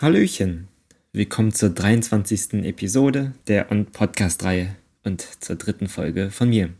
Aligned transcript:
Hallöchen, 0.00 0.68
willkommen 1.12 1.52
zur 1.52 1.70
23. 1.70 2.64
Episode 2.64 3.32
der 3.46 3.70
On 3.70 3.86
Podcast-Reihe 3.86 4.74
und 5.04 5.20
zur 5.20 5.54
dritten 5.54 5.86
Folge 5.86 6.32
von 6.32 6.48
mir. 6.48 6.70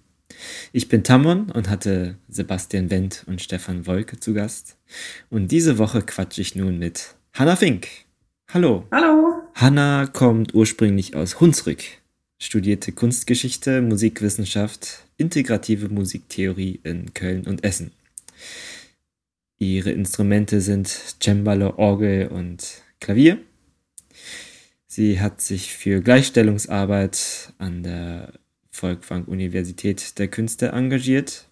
Ich 0.72 0.88
bin 0.88 1.04
Tamon 1.04 1.50
und 1.52 1.68
hatte 1.68 2.16
Sebastian 2.28 2.90
Wendt 2.90 3.24
und 3.28 3.40
Stefan 3.40 3.86
Wolke 3.86 4.18
zu 4.18 4.34
Gast. 4.34 4.76
Und 5.28 5.52
diese 5.52 5.78
Woche 5.78 6.02
quatsche 6.02 6.40
ich 6.40 6.56
nun 6.56 6.78
mit 6.78 7.14
Hanna 7.34 7.54
Fink. 7.54 7.86
Hallo. 8.52 8.86
Hallo. 8.90 9.39
Hanna 9.54 10.06
kommt 10.06 10.54
ursprünglich 10.54 11.14
aus 11.14 11.40
Hunsrück, 11.40 11.82
studierte 12.38 12.92
Kunstgeschichte, 12.92 13.82
Musikwissenschaft, 13.82 15.04
integrative 15.16 15.88
Musiktheorie 15.88 16.80
in 16.82 17.12
Köln 17.12 17.46
und 17.46 17.62
Essen. 17.64 17.92
Ihre 19.58 19.90
Instrumente 19.90 20.60
sind 20.60 20.88
Cembalo, 21.22 21.76
Orgel 21.76 22.28
und 22.28 22.82
Klavier. 23.00 23.38
Sie 24.86 25.20
hat 25.20 25.40
sich 25.40 25.74
für 25.74 26.00
Gleichstellungsarbeit 26.00 27.52
an 27.58 27.82
der 27.82 28.32
Volkwang 28.70 29.24
Universität 29.26 30.18
der 30.18 30.28
Künste 30.28 30.68
engagiert. 30.68 31.46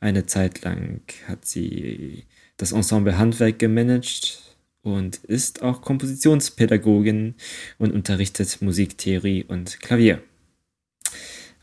Eine 0.00 0.26
Zeit 0.26 0.62
lang 0.62 1.00
hat 1.26 1.46
sie 1.46 2.24
das 2.58 2.72
Ensemble 2.72 3.16
Handwerk 3.16 3.58
gemanagt 3.58 4.45
und 4.86 5.16
ist 5.16 5.62
auch 5.62 5.82
Kompositionspädagogin 5.82 7.34
und 7.78 7.92
unterrichtet 7.92 8.62
Musiktheorie 8.62 9.44
und 9.44 9.80
Klavier. 9.80 10.22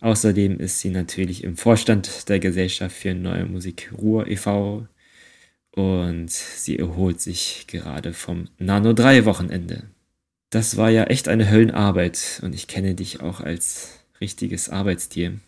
Außerdem 0.02 0.60
ist 0.60 0.80
sie 0.80 0.90
natürlich 0.90 1.46
im 1.46 1.56
Vorstand 1.56 2.28
der 2.28 2.40
Gesellschaft 2.40 2.96
für 2.96 3.16
Neue 3.16 3.46
Musik 3.46 3.92
Ruhr 3.98 4.28
e.V. 4.28 4.88
und 5.72 6.30
sie 6.30 6.78
erholt 6.78 7.22
sich 7.22 7.66
gerade 7.68 8.12
vom 8.12 8.50
Nano 8.58 8.92
3 8.92 9.24
Wochenende. 9.24 9.84
Das 10.50 10.76
war 10.76 10.90
ja 10.90 11.06
echt 11.06 11.30
eine 11.30 11.50
Höllenarbeit 11.50 12.42
und 12.44 12.54
ich 12.54 12.68
kenne 12.68 12.94
dich 12.94 13.22
auch 13.22 13.40
als 13.40 14.00
richtiges 14.20 14.70
Arbeitstier. 14.70 15.40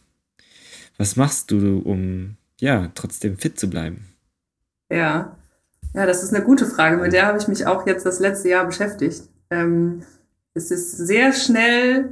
Was 0.97 1.17
machst 1.17 1.51
du, 1.51 1.79
um 1.79 2.37
ja 2.61 2.89
trotzdem 2.95 3.37
fit 3.37 3.59
zu 3.59 3.69
bleiben? 3.69 4.05
Ja, 4.89 5.37
ja, 5.95 6.05
das 6.05 6.23
ist 6.23 6.33
eine 6.33 6.43
gute 6.43 6.65
Frage. 6.65 6.97
Mit 6.97 7.13
der 7.13 7.25
habe 7.25 7.37
ich 7.37 7.47
mich 7.47 7.65
auch 7.65 7.87
jetzt 7.87 8.05
das 8.05 8.19
letzte 8.19 8.49
Jahr 8.49 8.65
beschäftigt. 8.65 9.23
Ähm, 9.49 10.03
es 10.53 10.71
ist 10.71 10.97
sehr 10.97 11.33
schnell, 11.33 12.09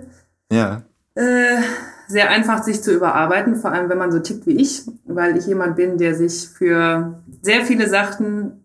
ja. 0.52 0.84
äh, 1.16 1.62
sehr 2.08 2.30
einfach, 2.30 2.64
sich 2.64 2.82
zu 2.82 2.94
überarbeiten, 2.94 3.56
vor 3.56 3.72
allem 3.72 3.90
wenn 3.90 3.98
man 3.98 4.12
so 4.12 4.20
tickt 4.20 4.46
wie 4.46 4.58
ich, 4.58 4.84
weil 5.06 5.38
ich 5.38 5.48
jemand 5.48 5.76
bin, 5.76 5.98
der 5.98 6.16
sich 6.16 6.50
für 6.50 7.24
sehr 7.42 7.66
viele 7.66 7.90
Sachen 7.90 8.64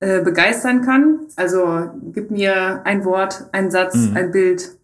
äh, 0.00 0.20
begeistern 0.20 0.82
kann. 0.82 1.20
Also 1.36 1.90
gib 2.12 2.30
mir 2.30 2.82
ein 2.84 3.04
Wort, 3.04 3.46
ein 3.52 3.70
Satz, 3.70 3.94
mhm. 3.94 4.16
ein 4.16 4.30
Bild, 4.30 4.76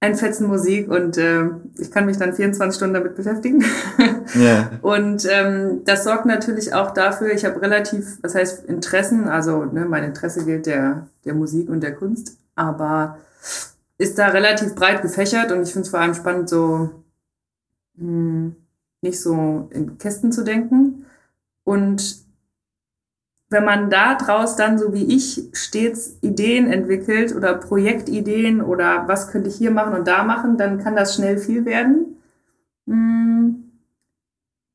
ein 0.00 0.14
Fetzen 0.14 0.46
Musik 0.46 0.88
und 0.90 1.16
äh, 1.18 1.50
ich 1.76 1.90
kann 1.90 2.06
mich 2.06 2.16
dann 2.16 2.32
24 2.32 2.76
Stunden 2.76 2.94
damit 2.94 3.16
beschäftigen. 3.16 3.64
Yeah. 4.36 4.72
Und 4.82 5.26
ähm, 5.30 5.84
das 5.86 6.04
sorgt 6.04 6.26
natürlich 6.26 6.74
auch 6.74 6.90
dafür, 6.90 7.32
ich 7.32 7.46
habe 7.46 7.62
relativ, 7.62 8.18
was 8.20 8.34
heißt 8.34 8.66
Interessen, 8.66 9.26
also 9.26 9.64
ne, 9.64 9.86
mein 9.86 10.04
Interesse 10.04 10.44
gilt 10.44 10.66
der, 10.66 11.08
der 11.24 11.32
Musik 11.32 11.70
und 11.70 11.80
der 11.80 11.94
Kunst, 11.94 12.36
aber 12.54 13.16
ist 13.96 14.18
da 14.18 14.28
relativ 14.28 14.74
breit 14.74 15.00
gefächert 15.00 15.50
und 15.50 15.62
ich 15.62 15.72
finde 15.72 15.86
es 15.86 15.88
vor 15.88 16.00
allem 16.00 16.12
spannend, 16.12 16.50
so 16.50 16.90
mh, 17.96 18.02
hm, 18.02 18.56
nicht 19.00 19.18
so 19.18 19.68
in 19.70 19.96
Kästen 19.96 20.30
zu 20.30 20.44
denken. 20.44 21.06
Und 21.64 22.27
wenn 23.50 23.64
man 23.64 23.88
da 23.88 24.14
draus 24.14 24.56
dann, 24.56 24.78
so 24.78 24.92
wie 24.92 25.14
ich, 25.16 25.48
stets 25.52 26.18
Ideen 26.20 26.70
entwickelt 26.70 27.34
oder 27.34 27.54
Projektideen 27.54 28.60
oder 28.60 29.08
was 29.08 29.28
könnte 29.30 29.48
ich 29.48 29.56
hier 29.56 29.70
machen 29.70 29.94
und 29.94 30.06
da 30.06 30.22
machen, 30.22 30.58
dann 30.58 30.78
kann 30.78 30.96
das 30.96 31.14
schnell 31.14 31.38
viel 31.38 31.64
werden. 31.64 32.18
Mm. 32.84 33.54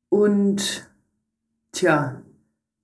Und 0.08 0.88
tja, 1.72 2.20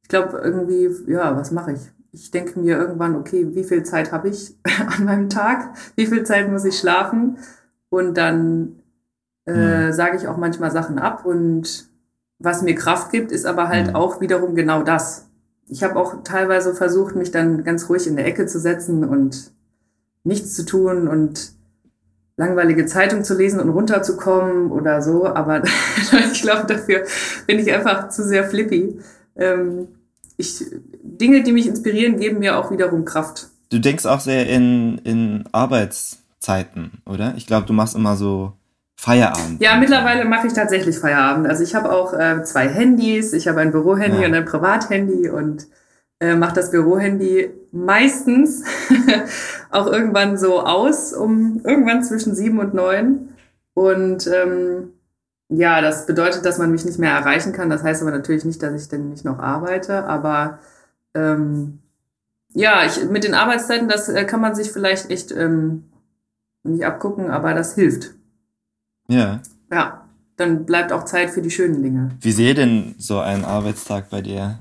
ich 0.03 0.09
glaube 0.09 0.39
irgendwie, 0.39 0.91
ja, 1.11 1.37
was 1.37 1.50
mache 1.50 1.73
ich? 1.73 1.81
Ich 2.12 2.31
denke 2.31 2.59
mir 2.59 2.77
irgendwann, 2.77 3.17
okay, 3.17 3.55
wie 3.55 3.65
viel 3.65 3.83
Zeit 3.83 4.12
habe 4.12 4.29
ich 4.29 4.56
an 4.97 5.05
meinem 5.05 5.29
Tag? 5.29 5.77
Wie 5.97 6.06
viel 6.06 6.25
Zeit 6.25 6.50
muss 6.50 6.65
ich 6.65 6.79
schlafen? 6.79 7.39
Und 7.89 8.17
dann 8.17 8.77
äh, 9.47 9.89
mhm. 9.89 9.93
sage 9.93 10.17
ich 10.17 10.29
auch 10.29 10.37
manchmal 10.37 10.71
Sachen 10.71 11.00
ab. 11.00 11.25
Und 11.25 11.89
was 12.39 12.62
mir 12.62 12.75
Kraft 12.77 13.11
gibt, 13.11 13.33
ist 13.33 13.47
aber 13.47 13.69
halt 13.69 13.89
mhm. 13.89 13.97
auch 13.97 14.21
wiederum 14.21 14.55
genau 14.55 14.83
das 14.83 15.30
ich 15.70 15.82
habe 15.82 15.97
auch 15.97 16.22
teilweise 16.25 16.75
versucht, 16.75 17.14
mich 17.14 17.31
dann 17.31 17.64
ganz 17.64 17.88
ruhig 17.88 18.06
in 18.06 18.16
der 18.16 18.26
Ecke 18.26 18.47
zu 18.47 18.58
setzen 18.58 19.04
und 19.04 19.53
nichts 20.25 20.54
zu 20.54 20.66
tun 20.66 21.08
und 21.08 21.53
langweilige 22.36 22.86
Zeitung 22.86 23.22
zu 23.22 23.36
lesen 23.36 23.60
und 23.60 23.69
runterzukommen 23.69 24.72
oder 24.72 25.03
so. 25.03 25.26
Aber 25.26 25.62
ich 26.32 26.42
glaube, 26.42 26.66
dafür 26.66 27.04
bin 27.47 27.58
ich 27.58 27.72
einfach 27.72 28.08
zu 28.08 28.25
sehr 28.25 28.44
flippy. 28.44 28.98
Ähm, 29.36 29.88
ich, 30.36 30.64
Dinge, 31.03 31.42
die 31.42 31.53
mich 31.53 31.69
inspirieren, 31.69 32.19
geben 32.19 32.38
mir 32.38 32.58
auch 32.58 32.70
wiederum 32.70 33.04
Kraft. 33.04 33.48
Du 33.69 33.78
denkst 33.78 34.06
auch 34.06 34.20
sehr 34.20 34.48
in, 34.48 34.98
in 35.04 35.44
Arbeitszeiten, 35.52 37.02
oder? 37.06 37.34
Ich 37.37 37.47
glaube, 37.47 37.66
du 37.66 37.72
machst 37.72 37.94
immer 37.94 38.16
so 38.16 38.54
Feierabend. 39.00 39.62
Ja, 39.62 39.78
mittlerweile 39.78 40.27
mache 40.27 40.47
ich 40.47 40.53
tatsächlich 40.53 40.99
Feierabend. 40.99 41.47
Also 41.47 41.62
ich 41.62 41.75
habe 41.75 41.91
auch 41.91 42.12
äh, 42.12 42.43
zwei 42.44 42.69
Handys. 42.69 43.33
Ich 43.33 43.49
habe 43.49 43.61
ein 43.61 43.72
Bürohandy 43.72 44.21
ja. 44.21 44.28
und 44.28 44.34
ein 44.34 44.44
Privathandy 44.44 45.31
und 45.31 45.69
äh, 46.21 46.34
mache 46.34 46.55
das 46.55 46.71
Bürohandy 46.71 47.50
meistens 47.72 48.62
auch 49.71 49.87
irgendwann 49.87 50.37
so 50.37 50.61
aus, 50.61 51.15
um 51.15 51.62
irgendwann 51.65 52.05
zwischen 52.05 52.34
sieben 52.34 52.59
und 52.59 52.75
neun. 52.75 53.31
Und 53.72 54.27
ähm, 54.27 54.91
ja, 55.49 55.81
das 55.81 56.05
bedeutet, 56.05 56.44
dass 56.44 56.59
man 56.59 56.71
mich 56.71 56.84
nicht 56.84 56.99
mehr 56.99 57.12
erreichen 57.12 57.55
kann. 57.55 57.71
Das 57.71 57.82
heißt 57.82 58.03
aber 58.03 58.11
natürlich 58.11 58.44
nicht, 58.44 58.62
dass 58.62 58.75
ich 58.75 58.91
denn 58.91 59.09
nicht 59.09 59.25
noch 59.25 59.38
arbeite. 59.38 60.05
Aber 60.05 60.59
ähm, 61.15 61.78
ja, 62.53 62.84
ich, 62.84 63.03
mit 63.09 63.25
den 63.25 63.32
Arbeitszeiten, 63.32 63.88
das 63.88 64.11
äh, 64.11 64.27
kann 64.27 64.43
man 64.43 64.55
sich 64.55 64.71
vielleicht 64.72 65.09
echt 65.09 65.32
ähm, 65.32 65.84
nicht 66.65 66.84
abgucken, 66.84 67.31
aber 67.31 67.55
das 67.55 67.75
hilft. 67.75 68.19
Ja. 69.10 69.41
Ja, 69.72 70.04
dann 70.37 70.65
bleibt 70.65 70.93
auch 70.93 71.04
Zeit 71.04 71.31
für 71.31 71.43
die 71.43 71.50
schönen 71.50 71.82
Dinge. 71.82 72.10
Wie 72.21 72.32
sehe 72.32 72.54
denn 72.54 72.94
so 72.98 73.19
ein 73.19 73.44
Arbeitstag 73.44 74.09
bei 74.09 74.22
dir, 74.22 74.59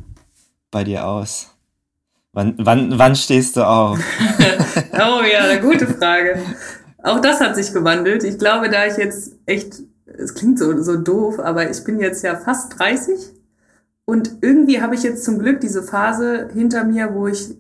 bei 0.72 0.84
dir 0.84 1.06
aus? 1.06 1.56
Wann, 2.34 2.56
wann, 2.58 2.98
wann 2.98 3.16
stehst 3.16 3.58
du 3.58 3.66
auf? 3.66 4.00
oh 4.94 5.22
ja, 5.24 5.46
eine 5.50 5.62
gute 5.62 5.88
Frage. 5.88 6.40
Auch 7.04 7.20
das 7.22 7.40
hat 7.40 7.56
sich 7.56 7.74
gewandelt. 7.74 8.24
Ich 8.24 8.38
glaube, 8.38 8.70
da 8.70 8.86
ich 8.86 8.98
jetzt 8.98 9.36
echt, 9.46 9.82
es 10.06 10.34
klingt 10.34 10.60
so, 10.60 10.82
so 10.82 10.98
doof, 10.98 11.40
aber 11.40 11.70
ich 11.70 11.84
bin 11.84 12.00
jetzt 12.00 12.24
ja 12.24 12.36
fast 12.36 12.78
30 12.78 13.16
und 14.06 14.38
irgendwie 14.42 14.82
habe 14.82 14.96
ich 14.96 15.04
jetzt 15.04 15.24
zum 15.24 15.40
Glück 15.40 15.60
diese 15.62 15.84
Phase 15.84 16.50
hinter 16.54 16.84
mir, 16.84 17.14
wo 17.14 17.28
ich 17.28 17.56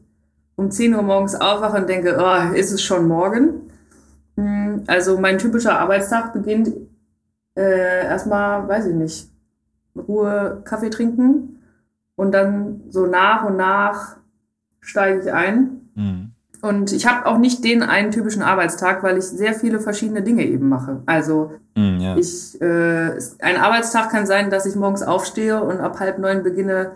um 0.55 0.71
10 0.71 0.95
Uhr 0.95 1.03
morgens 1.03 1.35
aufwache 1.35 1.77
und 1.77 1.87
denke, 1.87 2.17
oh, 2.19 2.53
ist 2.53 2.71
es 2.71 2.81
schon 2.81 3.07
morgen? 3.07 3.68
Also 4.87 5.19
mein 5.19 5.37
typischer 5.37 5.79
Arbeitstag 5.79 6.33
beginnt 6.33 6.71
äh, 7.55 8.05
erstmal, 8.05 8.67
weiß 8.67 8.87
ich 8.87 8.95
nicht, 8.95 9.29
Ruhe, 9.95 10.61
Kaffee 10.65 10.89
trinken 10.89 11.61
und 12.15 12.31
dann 12.31 12.81
so 12.89 13.05
nach 13.05 13.45
und 13.45 13.57
nach 13.57 14.17
steige 14.81 15.21
ich 15.21 15.33
ein. 15.33 15.89
Mhm. 15.95 16.31
Und 16.61 16.91
ich 16.91 17.07
habe 17.07 17.25
auch 17.25 17.37
nicht 17.37 17.63
den 17.63 17.83
einen 17.83 18.11
typischen 18.11 18.41
Arbeitstag, 18.41 19.01
weil 19.01 19.17
ich 19.17 19.25
sehr 19.25 19.53
viele 19.53 19.79
verschiedene 19.79 20.21
Dinge 20.21 20.45
eben 20.45 20.67
mache. 20.67 21.01
Also 21.05 21.53
mhm, 21.75 21.99
ja. 21.99 22.17
ich, 22.17 22.61
äh, 22.61 23.17
ein 23.39 23.57
Arbeitstag 23.57 24.09
kann 24.09 24.25
sein, 24.25 24.49
dass 24.49 24.65
ich 24.65 24.75
morgens 24.75 25.01
aufstehe 25.01 25.63
und 25.63 25.79
ab 25.79 25.99
halb 25.99 26.19
neun 26.19 26.43
beginne, 26.43 26.91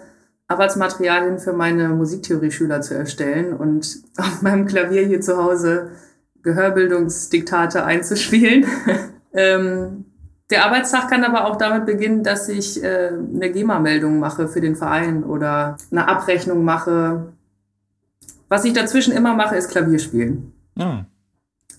Arbeitsmaterialien 0.49 1.39
für 1.39 1.53
meine 1.53 1.89
Musiktheorie-Schüler 1.89 2.81
zu 2.81 2.93
erstellen 2.93 3.53
und 3.53 4.03
auf 4.17 4.41
meinem 4.41 4.65
Klavier 4.65 5.05
hier 5.05 5.21
zu 5.21 5.37
Hause 5.37 5.91
Gehörbildungsdiktate 6.43 7.83
einzuspielen. 7.83 8.65
ähm, 9.33 10.05
der 10.49 10.65
Arbeitstag 10.65 11.09
kann 11.09 11.23
aber 11.23 11.45
auch 11.45 11.55
damit 11.55 11.85
beginnen, 11.85 12.23
dass 12.23 12.49
ich 12.49 12.83
äh, 12.83 13.07
eine 13.07 13.51
GEMA-Meldung 13.51 14.19
mache 14.19 14.47
für 14.47 14.61
den 14.61 14.75
Verein 14.75 15.23
oder 15.23 15.77
eine 15.89 16.07
Abrechnung 16.07 16.63
mache. 16.63 17.33
Was 18.49 18.65
ich 18.65 18.73
dazwischen 18.73 19.13
immer 19.13 19.33
mache, 19.33 19.55
ist 19.55 19.71
Klavier 19.71 19.99
spielen. 19.99 20.53
Ja. 20.75 21.05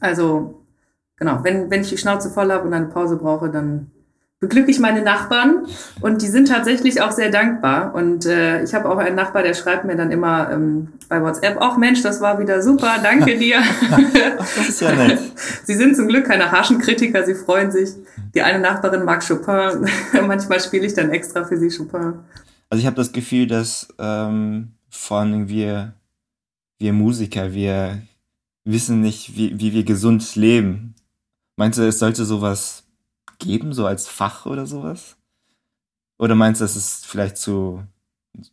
Also, 0.00 0.62
genau, 1.16 1.44
wenn, 1.44 1.70
wenn 1.70 1.82
ich 1.82 1.90
die 1.90 1.98
Schnauze 1.98 2.30
voll 2.30 2.50
habe 2.50 2.66
und 2.66 2.74
eine 2.74 2.86
Pause 2.86 3.16
brauche, 3.16 3.50
dann 3.50 3.90
beglücke 4.44 4.70
ich 4.70 4.78
meine 4.78 5.00
Nachbarn 5.00 5.66
und 6.02 6.20
die 6.20 6.26
sind 6.26 6.48
tatsächlich 6.48 7.00
auch 7.00 7.12
sehr 7.12 7.30
dankbar. 7.30 7.94
Und 7.94 8.26
äh, 8.26 8.62
ich 8.62 8.74
habe 8.74 8.90
auch 8.90 8.98
einen 8.98 9.16
Nachbar, 9.16 9.42
der 9.42 9.54
schreibt 9.54 9.86
mir 9.86 9.96
dann 9.96 10.10
immer 10.10 10.50
ähm, 10.50 10.88
bei 11.08 11.22
WhatsApp, 11.22 11.56
ach 11.60 11.78
Mensch, 11.78 12.02
das 12.02 12.20
war 12.20 12.38
wieder 12.38 12.60
super, 12.60 12.96
danke 13.02 13.38
dir. 13.38 13.62
das 14.36 14.68
ist 14.68 14.80
ja 14.82 14.94
nett. 14.94 15.18
sie 15.64 15.74
sind 15.74 15.96
zum 15.96 16.08
Glück 16.08 16.26
keine 16.26 16.52
harschen 16.52 16.78
Kritiker, 16.78 17.24
sie 17.24 17.34
freuen 17.34 17.70
sich. 17.70 17.90
Die 18.34 18.42
eine 18.42 18.58
Nachbarin 18.58 19.04
mag 19.04 19.26
Chopin, 19.26 19.88
manchmal 20.26 20.60
spiele 20.60 20.84
ich 20.84 20.92
dann 20.92 21.10
extra 21.10 21.44
für 21.44 21.56
sie 21.56 21.74
Chopin. 21.74 22.14
Also 22.68 22.80
ich 22.80 22.86
habe 22.86 22.96
das 22.96 23.12
Gefühl, 23.12 23.46
dass 23.46 23.88
ähm, 23.98 24.72
vor 24.90 25.20
allem 25.20 25.48
wir, 25.48 25.94
wir 26.78 26.92
Musiker, 26.92 27.54
wir 27.54 28.02
wissen 28.64 29.00
nicht, 29.00 29.36
wie, 29.36 29.58
wie 29.58 29.72
wir 29.72 29.84
gesund 29.84 30.36
leben. 30.36 30.94
Meinst 31.56 31.78
du, 31.78 31.82
es 31.82 31.98
sollte 31.98 32.26
sowas 32.26 32.83
geben, 33.44 33.72
so 33.72 33.86
als 33.86 34.08
Fach 34.08 34.46
oder 34.46 34.66
sowas? 34.66 35.16
Oder 36.18 36.34
meinst 36.34 36.60
du, 36.60 36.64
das 36.64 36.76
ist 36.76 37.06
vielleicht 37.06 37.36
zu 37.36 37.82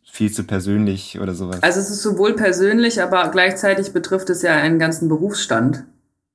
viel 0.04 0.32
zu 0.32 0.44
persönlich 0.44 1.20
oder 1.20 1.34
sowas? 1.34 1.62
Also 1.62 1.80
es 1.80 1.90
ist 1.90 2.02
sowohl 2.02 2.34
persönlich, 2.34 3.02
aber 3.02 3.28
gleichzeitig 3.30 3.92
betrifft 3.92 4.30
es 4.30 4.42
ja 4.42 4.52
einen 4.52 4.78
ganzen 4.78 5.08
Berufsstand, 5.08 5.84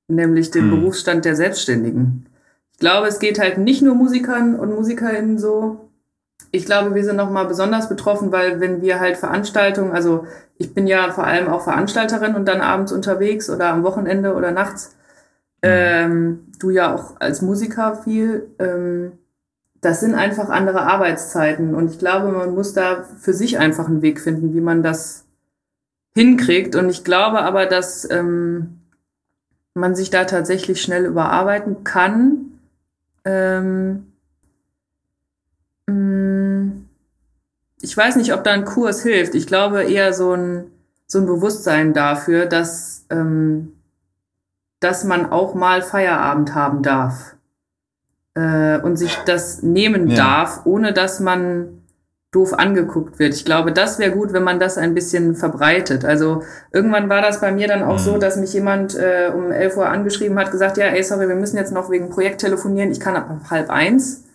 nämlich 0.07 0.51
den 0.51 0.71
hm. 0.71 0.80
Berufsstand 0.80 1.25
der 1.25 1.36
Selbstständigen. 1.36 2.25
Ich 2.74 2.80
glaube, 2.80 3.07
es 3.07 3.19
geht 3.19 3.39
halt 3.39 3.57
nicht 3.57 3.81
nur 3.81 3.95
Musikern 3.95 4.56
und 4.56 4.74
Musikerinnen 4.74 5.39
so. 5.39 5.89
Ich 6.51 6.65
glaube, 6.65 6.95
wir 6.95 7.04
sind 7.04 7.15
nochmal 7.15 7.45
besonders 7.45 7.89
betroffen, 7.89 8.31
weil 8.31 8.59
wenn 8.59 8.81
wir 8.81 9.00
halt 9.00 9.18
Veranstaltungen, 9.18 9.92
also 9.92 10.25
ich 10.57 10.74
bin 10.74 10.88
ja 10.88 11.12
vor 11.12 11.25
allem 11.25 11.48
auch 11.48 11.62
Veranstalterin 11.62 12.36
und 12.36 12.45
dann 12.45 12.62
abends 12.62 12.92
unterwegs 12.92 13.50
oder 13.50 13.69
am 13.69 13.83
Wochenende 13.83 14.33
oder 14.33 14.51
nachts. 14.51 14.95
Ähm, 15.62 16.45
du 16.59 16.69
ja 16.69 16.94
auch 16.94 17.19
als 17.19 17.42
Musiker 17.42 17.95
viel, 18.04 18.48
ähm, 18.59 19.13
das 19.81 20.00
sind 20.00 20.15
einfach 20.15 20.50
andere 20.50 20.81
Arbeitszeiten. 20.81 21.75
Und 21.75 21.92
ich 21.92 22.00
glaube, 22.00 22.31
man 22.31 22.54
muss 22.54 22.74
da 22.74 23.04
für 23.04 23.33
sich 23.33 23.59
einfach 23.59 23.88
einen 23.88 24.01
Weg 24.01 24.19
finden, 24.19 24.54
wie 24.54 24.62
man 24.62 24.83
das 24.83 25.25
hinkriegt. 26.15 26.75
Und 26.75 26.89
ich 26.89 27.04
glaube 27.04 27.42
aber, 27.42 27.65
dass 27.65 28.09
ähm, 28.09 28.80
man 29.74 29.95
sich 29.95 30.09
da 30.09 30.25
tatsächlich 30.25 30.81
schnell 30.81 31.06
überarbeiten 31.06 31.83
kann. 31.83 32.59
Ähm, 33.24 34.07
mm, 35.86 36.86
ich 37.81 37.95
weiß 37.95 38.15
nicht, 38.15 38.33
ob 38.33 38.44
da 38.44 38.51
ein 38.51 38.65
Kurs 38.65 39.04
hilft. 39.04 39.36
Ich 39.36 39.48
glaube 39.48 39.83
eher 39.83 40.13
so 40.13 40.33
ein, 40.33 40.71
so 41.06 41.19
ein 41.19 41.27
Bewusstsein 41.27 41.94
dafür, 41.94 42.48
dass 42.48 43.06
ähm, 43.12 43.77
dass 44.80 45.04
man 45.04 45.32
auch 45.32 45.56
mal 45.56 45.82
Feierabend 45.82 46.54
haben 46.54 46.84
darf 46.84 47.36
äh, 48.36 48.80
und 48.80 48.98
sich 48.98 49.16
das 49.26 49.64
nehmen 49.64 50.10
ja. 50.10 50.16
darf, 50.16 50.62
ohne 50.66 50.94
dass 50.94 51.20
man 51.20 51.78
doof 52.32 52.54
angeguckt 52.54 53.20
wird. 53.20 53.34
Ich 53.34 53.46
glaube, 53.46 53.72
das 53.72 54.00
wäre 54.00 54.12
gut, 54.12 54.34
wenn 54.34 54.44
man 54.44 54.60
das 54.60 54.78
ein 54.78 54.94
bisschen 54.94 55.36
verbreitet. 55.36 56.04
Also 56.04 56.44
irgendwann 56.72 57.10
war 57.10 57.22
das 57.22 57.40
bei 57.40 57.52
mir 57.52 57.68
dann 57.68 57.84
auch 57.84 57.94
mhm. 57.94 58.04
so, 58.04 58.18
dass 58.18 58.36
mich 58.36 58.54
jemand 58.54 58.96
äh, 58.96 59.32
um 59.34 59.52
11 59.52 59.78
Uhr 59.78 59.88
angeschrieben 59.88 60.38
hat, 60.38 60.52
gesagt, 60.52 60.78
ja, 60.78 60.86
ey, 60.86 61.04
sorry, 61.04 61.28
wir 61.28 61.36
müssen 61.36 61.58
jetzt 61.58 61.72
noch 61.72 61.90
wegen 61.90 62.10
Projekt 62.10 62.42
telefonieren, 62.42 62.92
ich 62.92 63.00
kann 63.00 63.16
ab 63.16 63.30
halb 63.50 63.70
eins. 63.70 64.26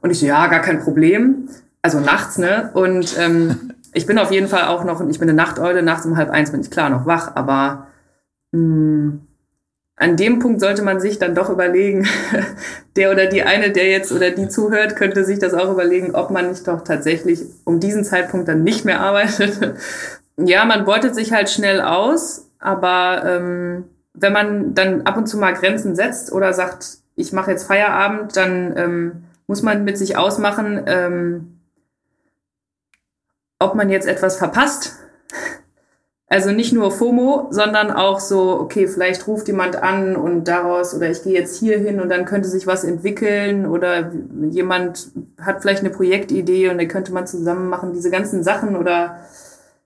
Und 0.00 0.10
ich 0.10 0.20
so, 0.20 0.26
ja, 0.26 0.46
gar 0.48 0.60
kein 0.60 0.80
Problem. 0.80 1.48
Also 1.82 2.00
nachts, 2.00 2.36
ne? 2.36 2.70
Und 2.74 3.16
ähm, 3.18 3.72
ich 3.92 4.06
bin 4.06 4.18
auf 4.18 4.32
jeden 4.32 4.48
Fall 4.48 4.66
auch 4.66 4.84
noch, 4.84 5.00
ich 5.08 5.18
bin 5.18 5.28
eine 5.28 5.36
Nachteule, 5.36 5.82
nachts 5.82 6.04
um 6.04 6.16
halb 6.16 6.30
eins 6.30 6.50
bin 6.50 6.60
ich 6.60 6.70
klar 6.70 6.90
noch 6.90 7.06
wach, 7.06 7.36
aber 7.36 7.86
mh, 8.52 8.60
mm, 8.60 9.20
an 9.96 10.16
dem 10.16 10.38
Punkt 10.38 10.60
sollte 10.60 10.82
man 10.82 11.00
sich 11.00 11.18
dann 11.18 11.34
doch 11.34 11.48
überlegen, 11.48 12.06
der 12.96 13.10
oder 13.10 13.26
die 13.26 13.42
eine, 13.42 13.70
der 13.72 13.88
jetzt 13.88 14.12
oder 14.12 14.30
die 14.30 14.48
zuhört, 14.48 14.94
könnte 14.94 15.24
sich 15.24 15.38
das 15.38 15.54
auch 15.54 15.70
überlegen, 15.70 16.14
ob 16.14 16.30
man 16.30 16.50
nicht 16.50 16.68
doch 16.68 16.82
tatsächlich 16.84 17.42
um 17.64 17.80
diesen 17.80 18.04
Zeitpunkt 18.04 18.46
dann 18.46 18.62
nicht 18.62 18.84
mehr 18.84 19.00
arbeitet. 19.00 19.74
ja, 20.36 20.66
man 20.66 20.84
beutet 20.84 21.14
sich 21.14 21.32
halt 21.32 21.48
schnell 21.48 21.80
aus, 21.80 22.50
aber 22.58 23.22
ähm, 23.26 23.84
wenn 24.12 24.34
man 24.34 24.74
dann 24.74 25.02
ab 25.02 25.16
und 25.16 25.26
zu 25.26 25.38
mal 25.38 25.54
Grenzen 25.54 25.96
setzt 25.96 26.30
oder 26.30 26.52
sagt, 26.52 26.98
ich 27.14 27.32
mache 27.32 27.52
jetzt 27.52 27.66
Feierabend, 27.66 28.36
dann 28.36 28.76
ähm, 28.76 29.12
muss 29.46 29.62
man 29.62 29.84
mit 29.84 29.96
sich 29.96 30.18
ausmachen, 30.18 30.82
ähm, 30.86 31.58
ob 33.58 33.74
man 33.74 33.88
jetzt 33.88 34.06
etwas 34.06 34.36
verpasst 34.36 34.98
also 36.28 36.50
nicht 36.50 36.72
nur 36.72 36.90
FOMO, 36.90 37.48
sondern 37.50 37.92
auch 37.92 38.18
so, 38.18 38.58
okay, 38.60 38.88
vielleicht 38.88 39.28
ruft 39.28 39.46
jemand 39.46 39.76
an 39.76 40.16
und 40.16 40.48
daraus, 40.48 40.92
oder 40.92 41.08
ich 41.08 41.22
gehe 41.22 41.34
jetzt 41.34 41.58
hier 41.58 41.78
hin 41.78 42.00
und 42.00 42.08
dann 42.08 42.24
könnte 42.24 42.48
sich 42.48 42.66
was 42.66 42.82
entwickeln 42.82 43.64
oder 43.64 44.10
jemand 44.50 45.08
hat 45.40 45.62
vielleicht 45.62 45.80
eine 45.80 45.90
Projektidee 45.90 46.68
und 46.68 46.78
dann 46.78 46.88
könnte 46.88 47.12
man 47.12 47.28
zusammen 47.28 47.68
machen, 47.68 47.92
diese 47.92 48.10
ganzen 48.10 48.42
Sachen 48.42 48.76
oder 48.76 49.20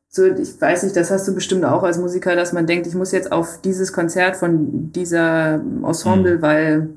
so, 0.08 0.24
ich 0.24 0.60
weiß 0.60 0.82
nicht, 0.82 0.96
das 0.96 1.10
hast 1.10 1.28
du 1.28 1.34
bestimmt 1.34 1.64
auch 1.64 1.84
als 1.84 1.98
Musiker, 1.98 2.34
dass 2.34 2.52
man 2.52 2.66
denkt, 2.66 2.86
ich 2.86 2.94
muss 2.94 3.12
jetzt 3.12 3.30
auf 3.30 3.60
dieses 3.62 3.92
Konzert 3.92 4.36
von 4.36 4.90
dieser 4.92 5.60
Ensemble, 5.84 6.38
mhm. 6.38 6.42
weil 6.42 6.88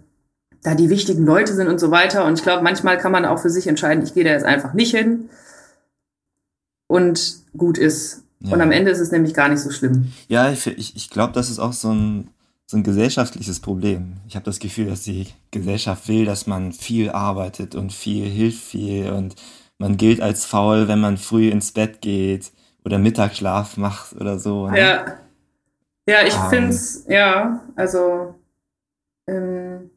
da 0.63 0.73
die 0.73 0.89
wichtigen 0.89 1.25
Leute 1.25 1.53
sind 1.53 1.67
und 1.67 1.79
so 1.79 1.91
weiter. 1.91 2.25
Und 2.25 2.39
ich 2.39 2.43
glaube, 2.43 2.63
manchmal 2.63 2.97
kann 2.97 3.11
man 3.11 3.25
auch 3.25 3.39
für 3.39 3.51
sich 3.51 3.67
entscheiden, 3.67 4.03
ich 4.03 4.13
gehe 4.13 4.23
da 4.23 4.31
jetzt 4.31 4.45
einfach 4.45 4.73
nicht 4.73 4.95
hin 4.95 5.29
und 6.87 7.35
gut 7.55 7.77
ist. 7.77 8.22
Ja. 8.43 8.53
Und 8.53 8.61
am 8.61 8.71
Ende 8.71 8.91
ist 8.91 8.99
es 8.99 9.11
nämlich 9.11 9.33
gar 9.33 9.49
nicht 9.49 9.61
so 9.61 9.71
schlimm. 9.71 10.11
Ja, 10.27 10.51
ich, 10.51 10.67
ich, 10.67 10.95
ich 10.95 11.09
glaube, 11.09 11.33
das 11.33 11.49
ist 11.49 11.59
auch 11.59 11.73
so 11.73 11.91
ein, 11.91 12.29
so 12.65 12.77
ein 12.77 12.83
gesellschaftliches 12.83 13.61
Problem. 13.61 14.17
Ich 14.27 14.35
habe 14.35 14.45
das 14.45 14.59
Gefühl, 14.59 14.87
dass 14.87 15.03
die 15.03 15.27
Gesellschaft 15.51 16.07
will, 16.09 16.25
dass 16.25 16.45
man 16.45 16.73
viel 16.73 17.09
arbeitet 17.09 17.73
und 17.73 17.93
viel 17.93 18.25
hilft 18.25 18.63
viel 18.63 19.09
und 19.11 19.35
man 19.77 19.97
gilt 19.97 20.21
als 20.21 20.45
faul, 20.45 20.87
wenn 20.87 20.99
man 20.99 21.17
früh 21.17 21.49
ins 21.49 21.71
Bett 21.71 22.01
geht 22.01 22.51
oder 22.83 22.99
Mittagsschlaf 22.99 23.77
macht 23.77 24.13
oder 24.13 24.39
so. 24.39 24.69
Ne? 24.69 24.79
Ja. 24.79 25.05
Ja, 26.05 26.21
ich. 26.27 26.35
Ähm. 26.35 26.49
finde 26.49 26.69
es, 26.69 27.05
ja, 27.07 27.61
also 27.75 28.35
ähm, 29.27 29.89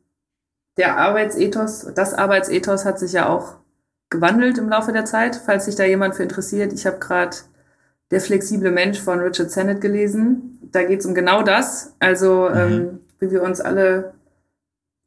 der 0.76 0.98
Arbeitsethos, 0.98 1.88
das 1.94 2.14
Arbeitsethos 2.14 2.84
hat 2.84 2.98
sich 2.98 3.12
ja 3.12 3.28
auch 3.28 3.56
gewandelt 4.10 4.58
im 4.58 4.68
Laufe 4.68 4.92
der 4.92 5.04
Zeit, 5.04 5.34
falls 5.34 5.64
sich 5.64 5.74
da 5.74 5.84
jemand 5.84 6.14
für 6.14 6.22
interessiert. 6.22 6.72
Ich 6.72 6.86
habe 6.86 6.98
gerade 6.98 7.36
der 8.10 8.20
flexible 8.20 8.70
Mensch 8.70 9.00
von 9.00 9.18
Richard 9.20 9.50
Sennett 9.50 9.80
gelesen. 9.80 10.58
Da 10.72 10.82
geht 10.84 11.00
es 11.00 11.06
um 11.06 11.14
genau 11.14 11.42
das. 11.42 11.94
Also, 11.98 12.48
mhm. 12.50 12.56
ähm, 12.56 13.00
wie 13.18 13.30
wir 13.30 13.42
uns 13.42 13.60
alle 13.60 14.14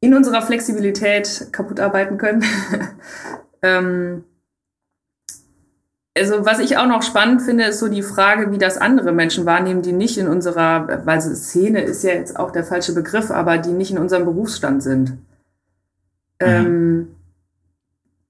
in 0.01 0.13
unserer 0.13 0.41
Flexibilität 0.41 1.47
kaputt 1.51 1.79
arbeiten 1.79 2.17
können. 2.17 2.43
ähm, 3.61 4.23
also, 6.17 6.45
was 6.45 6.59
ich 6.59 6.77
auch 6.77 6.87
noch 6.87 7.03
spannend 7.03 7.41
finde, 7.41 7.65
ist 7.65 7.79
so 7.79 7.87
die 7.87 8.01
Frage, 8.01 8.51
wie 8.51 8.57
das 8.57 8.77
andere 8.77 9.11
Menschen 9.11 9.45
wahrnehmen, 9.45 9.81
die 9.81 9.93
nicht 9.93 10.17
in 10.17 10.27
unserer, 10.27 11.05
weil 11.05 11.21
Szene 11.21 11.81
ist 11.81 12.03
ja 12.03 12.11
jetzt 12.11 12.37
auch 12.37 12.51
der 12.51 12.63
falsche 12.63 12.93
Begriff, 12.93 13.31
aber 13.31 13.57
die 13.57 13.71
nicht 13.71 13.91
in 13.91 13.99
unserem 13.99 14.25
Berufsstand 14.25 14.83
sind. 14.83 15.11
Mhm. 16.41 16.47
Ähm, 16.47 17.15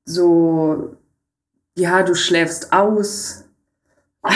so, 0.05 0.95
ja, 1.75 2.03
du 2.03 2.15
schläfst 2.15 2.73
aus, 2.73 3.45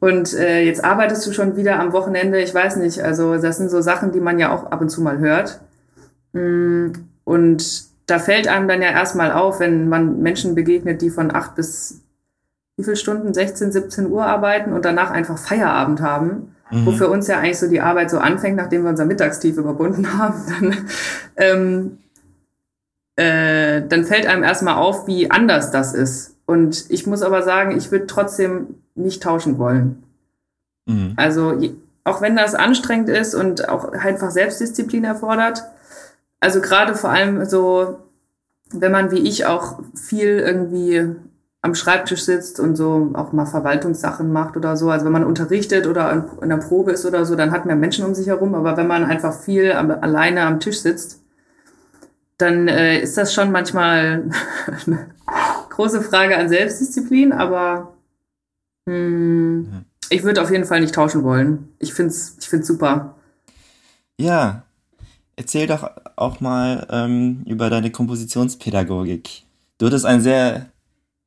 und 0.00 0.34
äh, 0.34 0.62
jetzt 0.62 0.84
arbeitest 0.84 1.26
du 1.26 1.32
schon 1.32 1.56
wieder 1.56 1.78
am 1.78 1.92
Wochenende, 1.92 2.40
ich 2.40 2.54
weiß 2.54 2.76
nicht, 2.76 3.00
also 3.00 3.36
das 3.36 3.58
sind 3.58 3.70
so 3.70 3.80
Sachen, 3.80 4.12
die 4.12 4.20
man 4.20 4.38
ja 4.38 4.52
auch 4.52 4.70
ab 4.70 4.80
und 4.80 4.88
zu 4.88 5.02
mal 5.02 5.18
hört. 5.18 5.60
Mm, 6.32 6.88
und 7.24 7.84
da 8.06 8.18
fällt 8.18 8.48
einem 8.48 8.68
dann 8.68 8.82
ja 8.82 8.90
erstmal 8.90 9.32
auf, 9.32 9.60
wenn 9.60 9.88
man 9.88 10.20
Menschen 10.20 10.54
begegnet, 10.54 11.02
die 11.02 11.10
von 11.10 11.34
acht 11.34 11.54
bis 11.54 12.00
wie 12.78 12.84
viele 12.84 12.96
Stunden, 12.96 13.34
16, 13.34 13.72
17 13.72 14.06
Uhr 14.06 14.24
arbeiten 14.24 14.72
und 14.72 14.84
danach 14.84 15.10
einfach 15.10 15.36
Feierabend 15.36 16.00
haben, 16.00 16.54
mhm. 16.70 16.86
wo 16.86 16.92
für 16.92 17.08
uns 17.08 17.26
ja 17.26 17.38
eigentlich 17.38 17.58
so 17.58 17.68
die 17.68 17.80
Arbeit 17.80 18.08
so 18.08 18.18
anfängt, 18.18 18.56
nachdem 18.56 18.84
wir 18.84 18.90
unser 18.90 19.04
Mittagstief 19.04 19.56
überbunden 19.56 20.16
haben, 20.18 20.42
dann, 20.48 20.76
ähm, 21.36 21.98
äh, 23.16 23.82
dann 23.86 24.04
fällt 24.04 24.26
einem 24.26 24.44
erstmal 24.44 24.76
auf, 24.76 25.08
wie 25.08 25.30
anders 25.30 25.72
das 25.72 25.92
ist. 25.92 26.36
Und 26.46 26.86
ich 26.88 27.06
muss 27.06 27.22
aber 27.22 27.42
sagen, 27.42 27.76
ich 27.76 27.90
würde 27.90 28.06
trotzdem 28.06 28.76
nicht 28.98 29.22
tauschen 29.22 29.58
wollen. 29.58 30.02
Mhm. 30.86 31.14
Also 31.16 31.60
auch 32.04 32.20
wenn 32.20 32.36
das 32.36 32.54
anstrengend 32.54 33.08
ist 33.08 33.34
und 33.34 33.68
auch 33.68 33.92
einfach 33.92 34.30
Selbstdisziplin 34.30 35.04
erfordert, 35.04 35.64
also 36.40 36.60
gerade 36.60 36.94
vor 36.94 37.10
allem 37.10 37.44
so, 37.44 37.98
wenn 38.70 38.92
man 38.92 39.10
wie 39.10 39.28
ich 39.28 39.46
auch 39.46 39.80
viel 39.94 40.38
irgendwie 40.38 41.16
am 41.60 41.74
Schreibtisch 41.74 42.22
sitzt 42.22 42.60
und 42.60 42.76
so 42.76 43.10
auch 43.14 43.32
mal 43.32 43.46
Verwaltungssachen 43.46 44.32
macht 44.32 44.56
oder 44.56 44.76
so, 44.76 44.90
also 44.90 45.04
wenn 45.04 45.12
man 45.12 45.24
unterrichtet 45.24 45.86
oder 45.86 46.26
in 46.40 46.48
der 46.48 46.58
Probe 46.58 46.92
ist 46.92 47.04
oder 47.04 47.24
so, 47.24 47.34
dann 47.34 47.50
hat 47.50 47.66
man 47.66 47.80
Menschen 47.80 48.04
um 48.04 48.14
sich 48.14 48.28
herum, 48.28 48.54
aber 48.54 48.76
wenn 48.76 48.86
man 48.86 49.04
einfach 49.04 49.34
viel 49.34 49.72
am, 49.72 49.90
alleine 49.90 50.42
am 50.42 50.60
Tisch 50.60 50.80
sitzt, 50.80 51.20
dann 52.38 52.68
äh, 52.68 53.00
ist 53.00 53.18
das 53.18 53.34
schon 53.34 53.50
manchmal 53.50 54.30
eine 54.86 55.10
große 55.70 56.00
Frage 56.02 56.36
an 56.36 56.48
Selbstdisziplin, 56.48 57.32
aber 57.32 57.92
hm, 58.88 59.84
ich 60.10 60.22
würde 60.22 60.42
auf 60.42 60.50
jeden 60.50 60.64
Fall 60.64 60.80
nicht 60.80 60.94
tauschen 60.94 61.22
wollen. 61.22 61.68
Ich 61.78 61.92
finde 61.92 62.12
es 62.12 62.36
ich 62.40 62.48
find's 62.48 62.66
super. 62.66 63.16
Ja, 64.18 64.62
erzähl 65.36 65.66
doch 65.66 65.90
auch 66.16 66.40
mal 66.40 66.86
ähm, 66.90 67.42
über 67.46 67.70
deine 67.70 67.90
Kompositionspädagogik. 67.90 69.44
Du 69.78 69.86
hattest 69.86 70.06
ein 70.06 70.20
sehr 70.20 70.66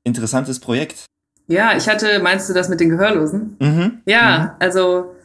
interessantes 0.03 0.60
Projekt. 0.60 1.06
Ja, 1.48 1.75
ich 1.75 1.88
hatte, 1.88 2.20
meinst 2.20 2.50
du 2.50 2.53
das 2.53 2.70
mit 2.70 2.80
den 2.80 2.89
Gehörlosen? 2.89 3.58
Mhm. 3.60 4.01
Ja, 4.06 4.39
mhm. 4.39 4.50
also 4.60 5.15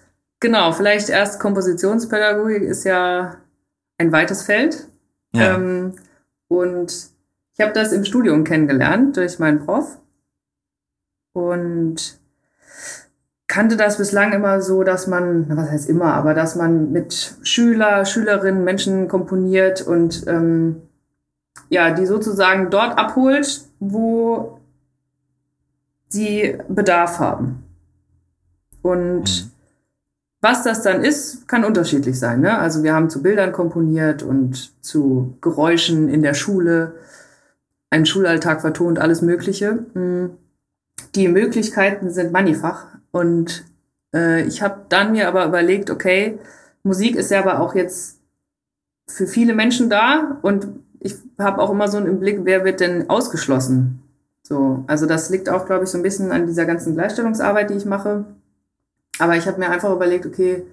genau, 0.40 0.72
vielleicht 0.72 1.08
erst 1.08 1.40
Kompositionspädagogik 1.40 2.62
ist 2.62 2.84
ja 2.84 3.36
ein 3.98 4.12
weites 4.12 4.42
Feld. 4.42 4.88
Ja. 5.34 5.54
Ähm, 5.54 5.94
und 6.48 6.92
ich 7.54 7.60
habe 7.60 7.72
das 7.72 7.92
im 7.92 8.04
Studium 8.04 8.44
kennengelernt 8.44 9.16
durch 9.16 9.38
meinen 9.38 9.64
Prof. 9.64 9.98
Und 11.32 12.18
kannte 13.56 13.78
das 13.78 13.96
bislang 13.96 14.34
immer 14.34 14.60
so, 14.60 14.84
dass 14.84 15.06
man, 15.06 15.46
was 15.56 15.70
heißt 15.70 15.88
immer, 15.88 16.12
aber 16.12 16.34
dass 16.34 16.56
man 16.56 16.92
mit 16.92 17.36
Schüler, 17.40 18.04
Schülerinnen, 18.04 18.64
Menschen 18.64 19.08
komponiert 19.08 19.80
und 19.80 20.26
ähm, 20.26 20.82
ja, 21.70 21.90
die 21.90 22.04
sozusagen 22.04 22.68
dort 22.68 22.98
abholt, 22.98 23.62
wo 23.80 24.60
sie 26.08 26.58
Bedarf 26.68 27.18
haben. 27.18 27.64
Und 28.82 29.22
mhm. 29.22 29.50
was 30.42 30.62
das 30.62 30.82
dann 30.82 31.02
ist, 31.02 31.48
kann 31.48 31.64
unterschiedlich 31.64 32.18
sein. 32.18 32.42
Ne? 32.42 32.58
Also 32.58 32.82
wir 32.82 32.92
haben 32.92 33.08
zu 33.08 33.22
Bildern 33.22 33.52
komponiert 33.52 34.22
und 34.22 34.84
zu 34.84 35.38
Geräuschen 35.40 36.10
in 36.10 36.20
der 36.20 36.34
Schule, 36.34 36.96
einen 37.88 38.04
Schulalltag 38.04 38.60
vertont, 38.60 38.98
alles 38.98 39.22
Mögliche. 39.22 39.86
Mhm. 39.94 40.32
Die 41.14 41.28
Möglichkeiten 41.28 42.10
sind 42.10 42.32
mannigfach. 42.32 42.96
Und 43.16 43.64
äh, 44.14 44.42
ich 44.42 44.60
habe 44.60 44.82
dann 44.90 45.12
mir 45.12 45.26
aber 45.26 45.46
überlegt, 45.46 45.88
okay, 45.88 46.38
Musik 46.82 47.16
ist 47.16 47.30
ja 47.30 47.40
aber 47.40 47.60
auch 47.60 47.74
jetzt 47.74 48.20
für 49.08 49.26
viele 49.26 49.54
Menschen 49.54 49.88
da 49.88 50.38
und 50.42 50.68
ich 51.00 51.14
habe 51.38 51.62
auch 51.62 51.70
immer 51.70 51.88
so 51.88 51.96
einen 51.96 52.20
Blick, 52.20 52.40
wer 52.42 52.66
wird 52.66 52.80
denn 52.80 53.08
ausgeschlossen? 53.08 54.02
So, 54.42 54.84
also 54.86 55.06
das 55.06 55.30
liegt 55.30 55.48
auch, 55.48 55.64
glaube 55.64 55.84
ich, 55.84 55.90
so 55.90 55.98
ein 55.98 56.02
bisschen 56.02 56.30
an 56.30 56.46
dieser 56.46 56.66
ganzen 56.66 56.92
Gleichstellungsarbeit, 56.92 57.70
die 57.70 57.74
ich 57.74 57.86
mache. 57.86 58.26
Aber 59.18 59.34
ich 59.34 59.46
habe 59.46 59.58
mir 59.58 59.70
einfach 59.70 59.92
überlegt, 59.92 60.26
okay, 60.26 60.66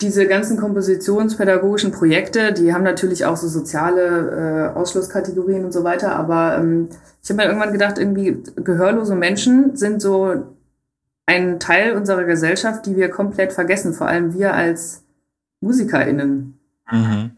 diese 0.00 0.26
ganzen 0.26 0.56
kompositionspädagogischen 0.56 1.92
Projekte, 1.92 2.52
die 2.52 2.72
haben 2.72 2.84
natürlich 2.84 3.24
auch 3.24 3.36
so 3.36 3.48
soziale 3.48 4.72
äh, 4.74 4.78
Ausschlusskategorien 4.78 5.64
und 5.64 5.72
so 5.72 5.84
weiter, 5.84 6.16
aber 6.16 6.56
ähm, 6.58 6.88
ich 7.22 7.30
habe 7.30 7.42
mir 7.42 7.46
irgendwann 7.46 7.72
gedacht, 7.72 7.98
irgendwie 7.98 8.42
gehörlose 8.56 9.14
Menschen 9.14 9.76
sind 9.76 10.00
so 10.00 10.56
ein 11.26 11.60
Teil 11.60 11.92
unserer 11.94 12.24
Gesellschaft, 12.24 12.86
die 12.86 12.96
wir 12.96 13.10
komplett 13.10 13.52
vergessen, 13.52 13.92
vor 13.92 14.08
allem 14.08 14.34
wir 14.34 14.54
als 14.54 15.04
MusikerInnen. 15.60 16.58
Mhm. 16.90 17.30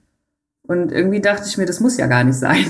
Und 0.63 0.93
irgendwie 0.93 1.21
dachte 1.21 1.47
ich 1.47 1.59
mir, 1.59 1.67
das 1.67 1.81
muss 1.81 1.97
ja 1.97 2.07
gar 2.07 2.23
nicht 2.23 2.39
sein. 2.39 2.67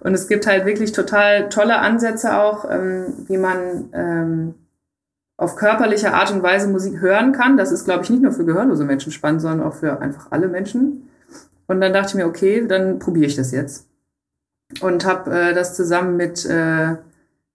Und 0.00 0.12
es 0.12 0.28
gibt 0.28 0.46
halt 0.46 0.66
wirklich 0.66 0.92
total 0.92 1.48
tolle 1.48 1.78
Ansätze 1.78 2.36
auch, 2.36 2.68
ähm, 2.70 3.14
wie 3.28 3.38
man 3.38 3.90
ähm, 3.92 4.54
auf 5.36 5.56
körperliche 5.56 6.14
Art 6.14 6.30
und 6.30 6.42
Weise 6.42 6.68
Musik 6.68 7.00
hören 7.00 7.32
kann. 7.32 7.56
Das 7.56 7.72
ist, 7.72 7.84
glaube 7.84 8.04
ich, 8.04 8.10
nicht 8.10 8.22
nur 8.22 8.32
für 8.32 8.44
gehörlose 8.44 8.84
Menschen 8.84 9.12
spannend, 9.12 9.40
sondern 9.40 9.66
auch 9.66 9.74
für 9.74 10.00
einfach 10.00 10.28
alle 10.30 10.48
Menschen. 10.48 11.08
Und 11.66 11.80
dann 11.80 11.92
dachte 11.92 12.10
ich 12.10 12.14
mir, 12.14 12.26
okay, 12.26 12.66
dann 12.66 12.98
probiere 12.98 13.26
ich 13.26 13.36
das 13.36 13.50
jetzt. 13.50 13.88
Und 14.80 15.04
habe 15.04 15.30
äh, 15.30 15.54
das 15.54 15.74
zusammen 15.74 16.16
mit 16.16 16.44
äh, 16.46 16.96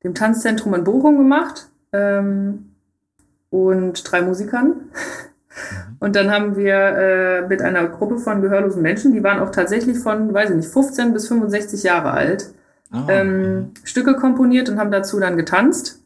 dem 0.03 0.13
Tanzzentrum 0.13 0.73
in 0.73 0.83
Bochum 0.83 1.17
gemacht 1.17 1.69
ähm, 1.93 2.71
und 3.49 4.09
drei 4.09 4.21
Musikern. 4.21 4.67
Mhm. 4.67 5.97
Und 5.99 6.15
dann 6.15 6.31
haben 6.31 6.55
wir 6.55 6.75
äh, 6.75 7.47
mit 7.47 7.61
einer 7.61 7.87
Gruppe 7.87 8.19
von 8.19 8.41
gehörlosen 8.41 8.81
Menschen, 8.81 9.13
die 9.13 9.23
waren 9.23 9.39
auch 9.39 9.51
tatsächlich 9.51 9.99
von, 9.99 10.33
weiß 10.33 10.51
ich 10.51 10.55
nicht, 10.55 10.69
15 10.69 11.13
bis 11.13 11.27
65 11.27 11.83
Jahre 11.83 12.11
alt, 12.11 12.53
oh. 12.93 13.09
ähm, 13.09 13.71
Stücke 13.83 14.15
komponiert 14.15 14.69
und 14.69 14.79
haben 14.79 14.91
dazu 14.91 15.19
dann 15.19 15.35
getanzt. 15.35 15.98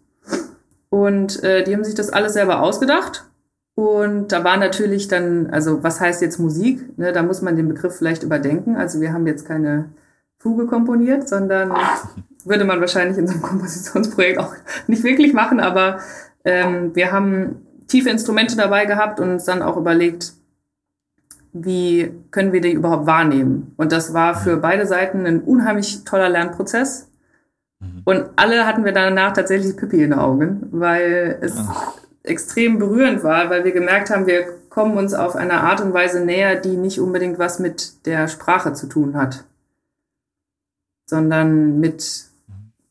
Und 0.94 1.42
äh, 1.44 1.64
die 1.64 1.74
haben 1.74 1.84
sich 1.84 1.96
das 1.96 2.12
alles 2.12 2.34
selber 2.34 2.62
ausgedacht. 2.62 3.26
Und 3.74 4.32
da 4.32 4.44
war 4.44 4.58
natürlich 4.58 5.08
dann, 5.08 5.50
also 5.50 5.82
was 5.82 6.00
heißt 6.00 6.22
jetzt 6.22 6.38
Musik? 6.38 7.00
Ne, 7.00 7.12
da 7.12 7.24
muss 7.24 7.42
man 7.42 7.56
den 7.56 7.68
Begriff 7.68 7.96
vielleicht 7.96 8.22
überdenken. 8.22 8.76
Also 8.76 9.02
wir 9.02 9.12
haben 9.12 9.26
jetzt 9.26 9.48
keine 9.48 9.90
Fuge 10.38 10.68
komponiert, 10.68 11.28
sondern 11.28 11.74
würde 12.46 12.64
man 12.64 12.80
wahrscheinlich 12.80 13.18
in 13.18 13.26
so 13.26 13.34
einem 13.34 13.42
Kompositionsprojekt 13.42 14.38
auch 14.38 14.54
nicht 14.88 15.04
wirklich 15.04 15.34
machen. 15.34 15.60
Aber 15.60 15.98
ähm, 16.46 16.96
wir 16.96 17.12
haben 17.12 17.66
tiefe 17.88 18.12
Instrumente 18.12 18.56
dabei 18.56 18.86
gehabt 18.86 19.20
und 19.20 19.32
uns 19.32 19.46
dann 19.46 19.64
auch 19.64 19.78
überlegt, 19.78 20.34
wie 21.54 22.12
können 22.30 22.54
wir 22.54 22.62
die 22.62 22.74
überhaupt 22.74 23.08
wahrnehmen? 23.08 23.74
Und 23.78 23.92
das 23.92 24.14
war 24.14 24.36
für 24.36 24.58
beide 24.58 24.86
Seiten 24.86 25.26
ein 25.26 25.42
unheimlich 25.42 26.04
toller 26.04 26.30
Lernprozess. 26.30 27.10
Mhm. 27.84 28.02
Und 28.06 28.26
alle 28.36 28.66
hatten 28.66 28.86
wir 28.86 28.92
danach 28.92 29.34
tatsächlich 29.34 29.76
Pippi 29.78 30.04
in 30.04 30.12
den 30.12 30.20
Augen, 30.20 30.68
weil 30.72 31.38
es 31.42 31.56
Ach. 31.58 31.94
extrem 32.24 32.80
berührend 32.80 33.24
war, 33.24 33.50
weil 33.50 33.64
wir 33.64 33.72
gemerkt 33.72 34.10
haben, 34.10 34.28
wir 34.28 34.46
kommen 34.70 34.98
uns 34.98 35.14
auf 35.14 35.36
eine 35.36 35.62
Art 35.62 35.82
und 35.82 35.94
Weise 35.94 36.22
näher, 36.22 36.56
die 36.56 36.78
nicht 36.78 37.00
unbedingt 37.00 37.38
was 37.38 37.60
mit 37.60 38.06
der 38.06 38.28
Sprache 38.28 38.74
zu 38.74 38.88
tun 38.88 39.16
hat, 39.16 39.44
sondern 41.06 41.80
mit 41.80 42.26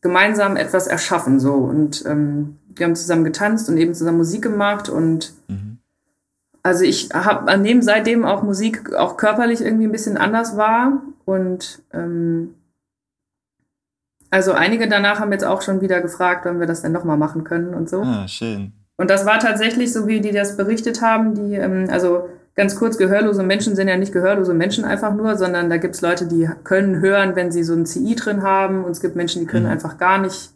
gemeinsam 0.01 0.55
etwas 0.55 0.87
erschaffen. 0.87 1.39
So. 1.39 1.53
Und 1.53 2.05
ähm, 2.05 2.57
wir 2.75 2.85
haben 2.85 2.95
zusammen 2.95 3.23
getanzt 3.23 3.69
und 3.69 3.77
eben 3.77 3.93
zusammen 3.93 4.17
Musik 4.17 4.41
gemacht 4.41 4.89
und 4.89 5.33
mhm. 5.47 5.77
also 6.61 6.83
ich 6.83 7.09
habe 7.13 7.57
neben 7.57 7.81
seitdem 7.81 8.25
auch 8.25 8.43
Musik 8.43 8.93
auch 8.93 9.17
körperlich 9.17 9.61
irgendwie 9.61 9.85
ein 9.85 9.91
bisschen 9.91 10.17
anders 10.17 10.57
war 10.57 11.03
und 11.25 11.81
ähm, 11.93 12.55
also 14.33 14.53
einige 14.53 14.87
danach 14.87 15.19
haben 15.19 15.31
jetzt 15.31 15.45
auch 15.45 15.61
schon 15.61 15.79
wieder 15.81 16.01
gefragt, 16.01 16.45
wann 16.45 16.59
wir 16.59 16.65
das 16.65 16.81
denn 16.81 16.91
nochmal 16.91 17.17
machen 17.17 17.43
können 17.43 17.75
und 17.75 17.87
so. 17.87 18.01
Ah, 18.01 18.27
schön. 18.27 18.71
Und 18.97 19.11
das 19.11 19.27
war 19.27 19.37
tatsächlich 19.37 19.93
so, 19.93 20.07
wie 20.07 20.21
die 20.21 20.31
das 20.31 20.57
berichtet 20.57 21.03
haben, 21.03 21.35
die, 21.35 21.53
ähm, 21.53 21.87
also 21.91 22.29
ganz 22.55 22.75
kurz, 22.75 22.97
gehörlose 22.97 23.43
Menschen 23.43 23.75
sind 23.75 23.89
ja 23.89 23.95
nicht 23.95 24.11
gehörlose 24.11 24.55
Menschen 24.55 24.85
einfach 24.85 25.13
nur, 25.13 25.37
sondern 25.37 25.69
da 25.69 25.77
gibt 25.77 25.93
es 25.93 26.01
Leute, 26.01 26.25
die 26.25 26.49
können 26.63 26.99
hören, 26.99 27.35
wenn 27.35 27.51
sie 27.51 27.61
so 27.61 27.75
ein 27.75 27.85
CI 27.85 28.15
drin 28.15 28.41
haben 28.41 28.83
und 28.83 28.93
es 28.93 29.01
gibt 29.01 29.15
Menschen, 29.15 29.39
die 29.39 29.45
können 29.45 29.67
mhm. 29.67 29.71
einfach 29.71 29.99
gar 29.99 30.17
nicht 30.17 30.49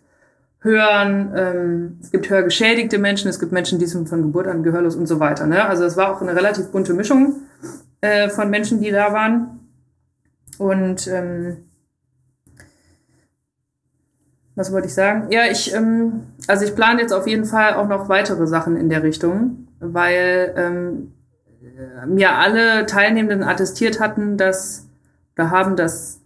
hören. 0.61 1.33
Ähm, 1.35 1.99
es 2.01 2.09
gibt 2.09 2.31
hörgeschädigte 2.31 2.97
Menschen, 2.97 3.29
es 3.29 3.39
gibt 3.39 3.51
Menschen, 3.51 3.77
die 3.77 3.85
sind 3.85 4.09
von 4.09 4.23
Geburt 4.23 4.47
an 4.47 4.63
gehörlos 4.63 4.95
und 4.95 5.05
so 5.05 5.19
weiter. 5.19 5.45
Ne? 5.45 5.63
Also 5.63 5.83
es 5.83 5.95
war 5.95 6.15
auch 6.15 6.21
eine 6.23 6.35
relativ 6.35 6.71
bunte 6.71 6.95
Mischung 6.95 7.41
äh, 8.01 8.29
von 8.29 8.49
Menschen, 8.49 8.81
die 8.81 8.89
da 8.89 9.13
waren. 9.13 9.59
Und 10.57 11.07
ähm, 11.07 11.66
was 14.57 14.73
wollte 14.73 14.87
ich 14.87 14.93
sagen? 14.95 15.27
Ja, 15.29 15.43
ich, 15.49 15.73
ähm, 15.73 16.23
also 16.47 16.65
ich 16.65 16.75
plane 16.75 16.99
jetzt 16.99 17.13
auf 17.13 17.27
jeden 17.27 17.45
Fall 17.45 17.75
auch 17.75 17.87
noch 17.87 18.09
weitere 18.09 18.47
Sachen 18.47 18.75
in 18.75 18.89
der 18.89 19.03
Richtung, 19.03 19.67
weil 19.79 20.53
ähm, 20.57 21.13
mir 22.07 22.33
alle 22.33 22.87
Teilnehmenden 22.87 23.47
attestiert 23.47 23.99
hatten, 23.99 24.35
dass 24.35 24.87
oder 25.37 25.51
haben, 25.51 25.75
dass 25.75 26.21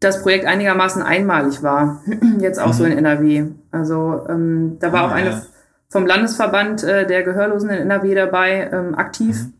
das 0.00 0.22
Projekt 0.22 0.44
einigermaßen 0.44 1.02
einmalig 1.02 1.62
war, 1.62 2.02
jetzt 2.38 2.60
auch 2.60 2.68
mhm. 2.68 2.72
so 2.72 2.84
in 2.84 2.92
NRW. 2.92 3.46
Also 3.70 4.26
ähm, 4.28 4.76
da 4.78 4.92
war 4.92 5.04
ah, 5.04 5.06
auch 5.06 5.12
eine 5.12 5.30
ja. 5.30 5.42
vom 5.88 6.06
Landesverband 6.06 6.84
äh, 6.84 7.06
der 7.06 7.22
Gehörlosen 7.22 7.70
in 7.70 7.78
NRW 7.78 8.14
dabei, 8.14 8.70
ähm, 8.70 8.94
aktiv. 8.94 9.44
Mhm. 9.44 9.52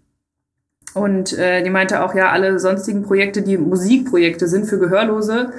Und 0.93 1.39
äh, 1.39 1.63
die 1.63 1.71
meinte 1.71 2.03
auch, 2.03 2.15
ja, 2.15 2.31
alle 2.31 2.59
sonstigen 2.59 3.03
Projekte, 3.03 3.41
die 3.41 3.57
Musikprojekte 3.57 4.49
sind 4.49 4.67
für 4.67 4.79
Gehörlose, 4.79 5.53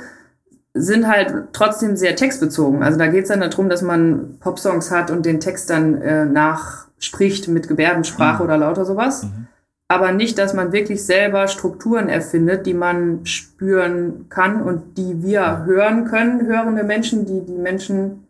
sind 0.77 1.07
halt 1.07 1.49
trotzdem 1.53 1.95
sehr 1.95 2.15
textbezogen. 2.15 2.83
Also 2.83 2.97
da 2.97 3.07
geht 3.07 3.23
es 3.23 3.29
dann 3.29 3.41
darum, 3.41 3.69
dass 3.69 3.81
man 3.81 4.37
Popsongs 4.39 4.91
hat 4.91 5.11
und 5.11 5.25
den 5.25 5.39
Text 5.39 5.69
dann 5.69 6.01
äh, 6.01 6.25
nachspricht 6.25 7.47
mit 7.47 7.67
Gebärdensprache 7.67 8.43
mhm. 8.43 8.49
oder 8.49 8.57
lauter 8.57 8.85
sowas. 8.85 9.23
Mhm. 9.23 9.47
Aber 9.89 10.11
nicht, 10.11 10.37
dass 10.37 10.53
man 10.53 10.73
wirklich 10.73 11.05
selber 11.05 11.47
Strukturen 11.47 12.09
erfindet, 12.09 12.65
die 12.65 12.73
man 12.73 13.25
spüren 13.25 14.27
kann 14.29 14.61
und 14.61 14.97
die 14.97 15.23
wir 15.23 15.63
hören 15.65 16.05
können, 16.05 16.45
hörende 16.45 16.83
Menschen, 16.83 17.25
die 17.25 17.45
die 17.45 17.57
Menschen 17.57 18.27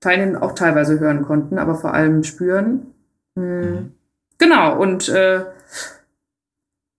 teilnehmen 0.00 0.36
auch 0.36 0.54
teilweise 0.54 0.98
hören 0.98 1.22
konnten, 1.22 1.58
aber 1.58 1.74
vor 1.74 1.92
allem 1.94 2.24
spüren. 2.24 2.86
Mhm. 3.34 3.44
mhm. 3.44 3.92
Genau, 4.38 4.78
und 4.78 5.08
äh, 5.08 5.46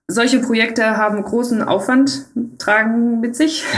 solche 0.08 0.40
Projekte 0.40 0.98
haben 0.98 1.22
großen 1.22 1.62
Aufwand, 1.62 2.26
tragen 2.58 3.20
mit 3.20 3.36
sich. 3.36 3.64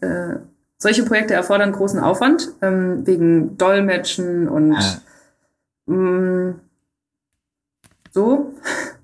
äh, 0.00 0.36
solche 0.78 1.04
Projekte 1.04 1.34
erfordern 1.34 1.72
großen 1.72 2.00
Aufwand 2.00 2.52
ähm, 2.62 3.06
wegen 3.06 3.58
Dolmetschen 3.58 4.48
und 4.48 4.72
ja. 4.72 5.00
mh, 5.86 6.50
mm, 6.50 6.60
so. 8.12 8.54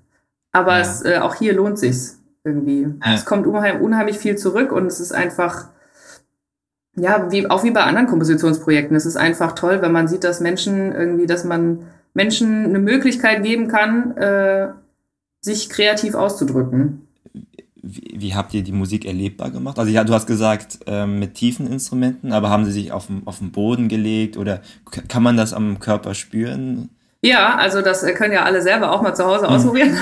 Aber 0.51 0.75
ja. 0.75 0.81
es, 0.81 1.03
äh, 1.03 1.17
auch 1.17 1.35
hier 1.35 1.53
lohnt 1.53 1.77
sich's 1.77 2.21
irgendwie. 2.45 2.87
Ja. 3.03 3.13
Es 3.13 3.25
kommt 3.25 3.45
unheim, 3.45 3.81
unheimlich 3.81 4.17
viel 4.17 4.37
zurück 4.37 4.71
und 4.71 4.85
es 4.85 4.99
ist 4.99 5.11
einfach, 5.11 5.67
ja, 6.95 7.29
wie, 7.31 7.49
auch 7.49 7.63
wie 7.63 7.71
bei 7.71 7.83
anderen 7.83 8.07
Kompositionsprojekten. 8.07 8.95
Es 8.95 9.05
ist 9.05 9.17
einfach 9.17 9.53
toll, 9.53 9.81
wenn 9.81 9.91
man 9.91 10.07
sieht, 10.07 10.23
dass 10.23 10.39
Menschen 10.39 10.93
irgendwie, 10.93 11.25
dass 11.25 11.43
man 11.43 11.87
Menschen 12.13 12.65
eine 12.65 12.79
Möglichkeit 12.79 13.43
geben 13.43 13.67
kann, 13.67 14.15
äh, 14.15 14.69
sich 15.41 15.69
kreativ 15.69 16.15
auszudrücken. 16.15 17.04
Wie, 17.87 18.15
wie, 18.17 18.33
habt 18.33 18.53
ihr 18.55 18.63
die 18.63 18.71
Musik 18.71 19.05
erlebbar 19.05 19.51
gemacht? 19.51 19.77
Also 19.77 19.91
ja, 19.91 20.03
du 20.03 20.13
hast 20.13 20.25
gesagt, 20.25 20.79
ähm, 20.87 21.19
mit 21.19 21.35
tiefen 21.35 21.71
Instrumenten, 21.71 22.33
aber 22.33 22.49
haben 22.49 22.65
sie 22.65 22.71
sich 22.71 22.91
auf, 22.91 23.07
auf 23.25 23.37
den 23.37 23.51
Boden 23.51 23.89
gelegt 23.89 24.37
oder 24.37 24.61
kann 25.07 25.21
man 25.21 25.37
das 25.37 25.53
am 25.53 25.79
Körper 25.79 26.15
spüren? 26.15 26.89
Ja, 27.21 27.55
also 27.55 27.81
das 27.81 28.05
können 28.15 28.33
ja 28.33 28.43
alle 28.43 28.61
selber 28.61 28.91
auch 28.91 29.01
mal 29.01 29.13
zu 29.13 29.25
Hause 29.25 29.47
hm. 29.47 29.53
ausprobieren. 29.53 29.97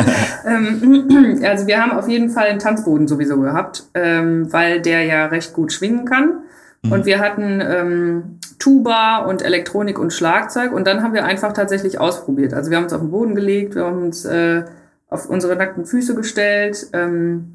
ähm, 0.46 1.40
also 1.44 1.66
wir 1.66 1.80
haben 1.80 1.92
auf 1.92 2.08
jeden 2.08 2.30
Fall 2.30 2.48
einen 2.48 2.58
Tanzboden 2.58 3.06
sowieso 3.06 3.40
gehabt, 3.40 3.84
ähm, 3.94 4.52
weil 4.52 4.80
der 4.80 5.04
ja 5.04 5.26
recht 5.26 5.52
gut 5.54 5.72
schwingen 5.72 6.04
kann. 6.04 6.40
Mhm. 6.82 6.92
Und 6.92 7.06
wir 7.06 7.18
hatten 7.18 7.60
ähm, 7.60 8.38
Tuba 8.58 9.18
und 9.18 9.42
Elektronik 9.42 9.98
und 9.98 10.12
Schlagzeug 10.12 10.72
und 10.72 10.86
dann 10.86 11.02
haben 11.02 11.14
wir 11.14 11.24
einfach 11.24 11.52
tatsächlich 11.52 12.00
ausprobiert. 12.00 12.54
Also 12.54 12.70
wir 12.70 12.76
haben 12.76 12.84
uns 12.84 12.92
auf 12.92 13.00
den 13.00 13.10
Boden 13.10 13.34
gelegt, 13.34 13.74
wir 13.74 13.84
haben 13.84 14.02
uns 14.02 14.24
äh, 14.24 14.62
auf 15.08 15.28
unsere 15.28 15.56
nackten 15.56 15.86
Füße 15.86 16.14
gestellt. 16.14 16.88
Ähm, 16.92 17.54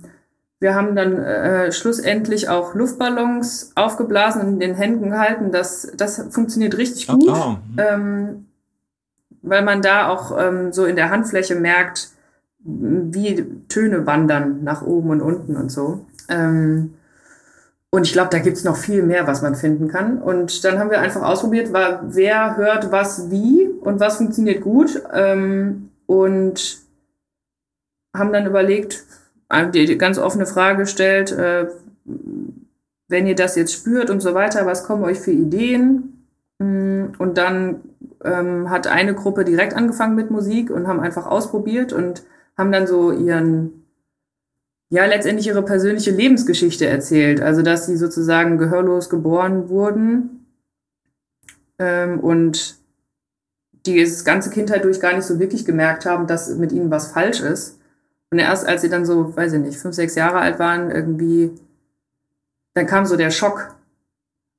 wir 0.60 0.76
haben 0.76 0.96
dann 0.96 1.22
äh, 1.22 1.72
schlussendlich 1.72 2.50
auch 2.50 2.74
Luftballons 2.74 3.74
aufgeblasen 3.76 4.42
und 4.42 4.54
in 4.54 4.60
den 4.60 4.76
Händen 4.76 5.10
gehalten. 5.10 5.52
Das, 5.52 5.92
das 5.98 6.26
funktioniert 6.30 6.78
richtig 6.78 7.08
gut, 7.08 7.28
oh, 7.28 7.34
oh. 7.36 7.58
Ähm, 7.78 8.46
weil 9.42 9.62
man 9.62 9.82
da 9.82 10.08
auch 10.08 10.38
ähm, 10.40 10.72
so 10.72 10.86
in 10.86 10.96
der 10.96 11.10
Handfläche 11.10 11.56
merkt, 11.56 12.10
wie 12.64 13.46
Töne 13.68 14.06
wandern 14.06 14.64
nach 14.64 14.82
oben 14.84 15.10
und 15.10 15.22
unten 15.22 15.58
und 15.58 15.70
so. 15.70 16.06
Ähm, 16.30 16.94
und 17.90 18.08
ich 18.08 18.14
glaube, 18.14 18.30
da 18.32 18.40
gibt's 18.40 18.64
noch 18.64 18.78
viel 18.78 19.04
mehr, 19.04 19.28
was 19.28 19.42
man 19.42 19.56
finden 19.56 19.90
kann. 19.90 20.18
Und 20.18 20.64
dann 20.64 20.80
haben 20.80 20.90
wir 20.90 21.02
einfach 21.02 21.22
ausprobiert, 21.22 21.74
war, 21.74 22.04
wer 22.08 22.56
hört 22.56 22.92
was 22.92 23.30
wie 23.30 23.68
und 23.68 24.00
was 24.00 24.16
funktioniert 24.18 24.62
gut. 24.62 25.04
Ähm, 25.14 25.90
und 26.06 26.83
haben 28.14 28.34
dann 28.34 28.46
überlegt, 28.46 29.04
die 29.74 29.98
ganz 29.98 30.18
offene 30.18 30.46
Frage 30.46 30.80
gestellt, 30.80 31.32
äh, 31.32 31.68
wenn 33.08 33.28
ihr 33.28 33.36
das 33.36 33.56
jetzt 33.56 33.74
spürt 33.74 34.10
und 34.10 34.22
so 34.22 34.34
weiter, 34.34 34.66
was 34.66 34.84
kommen 34.84 35.04
euch 35.04 35.20
für 35.20 35.32
Ideen? 35.32 36.28
Mm, 36.60 37.06
und 37.18 37.38
dann 37.38 37.82
ähm, 38.24 38.70
hat 38.70 38.88
eine 38.88 39.14
Gruppe 39.14 39.46
direkt 39.46 39.76
angefangen 39.76 40.16
mit 40.16 40.32
Musik 40.32 40.70
und 40.72 40.88
haben 40.88 41.00
einfach 41.00 41.28
ausprobiert 41.28 41.94
und 41.94 42.24
haben 42.58 42.72
dann 42.72 42.88
so 42.88 43.12
ihren 43.12 43.84
ja 44.90 45.06
letztendlich 45.06 45.48
ihre 45.48 45.64
persönliche 45.64 46.12
Lebensgeschichte 46.12 46.86
erzählt. 46.86 47.42
Also 47.42 47.62
dass 47.62 47.88
sie 47.88 47.98
sozusagen 47.98 48.58
gehörlos 48.58 49.10
geboren 49.10 49.70
wurden 49.70 50.46
ähm, 51.80 52.20
und 52.20 52.78
die 53.86 54.02
das 54.02 54.24
ganze 54.24 54.50
Kindheit 54.50 54.86
durch 54.86 55.00
gar 55.00 55.14
nicht 55.16 55.26
so 55.26 55.40
wirklich 55.40 55.66
gemerkt 55.66 56.06
haben, 56.06 56.28
dass 56.28 56.56
mit 56.56 56.72
ihnen 56.72 56.92
was 56.92 57.12
falsch 57.12 57.42
ist. 57.42 57.80
Und 58.34 58.40
erst 58.40 58.68
als 58.68 58.82
sie 58.82 58.90
dann 58.90 59.06
so, 59.06 59.38
weiß 59.38 59.54
ich 59.54 59.60
nicht, 59.60 59.78
fünf, 59.78 59.94
sechs 59.94 60.16
Jahre 60.16 60.40
alt 60.40 60.58
waren, 60.58 60.90
irgendwie, 60.90 61.52
dann 62.74 62.88
kam 62.88 63.06
so 63.06 63.16
der 63.16 63.30
Schock, 63.30 63.76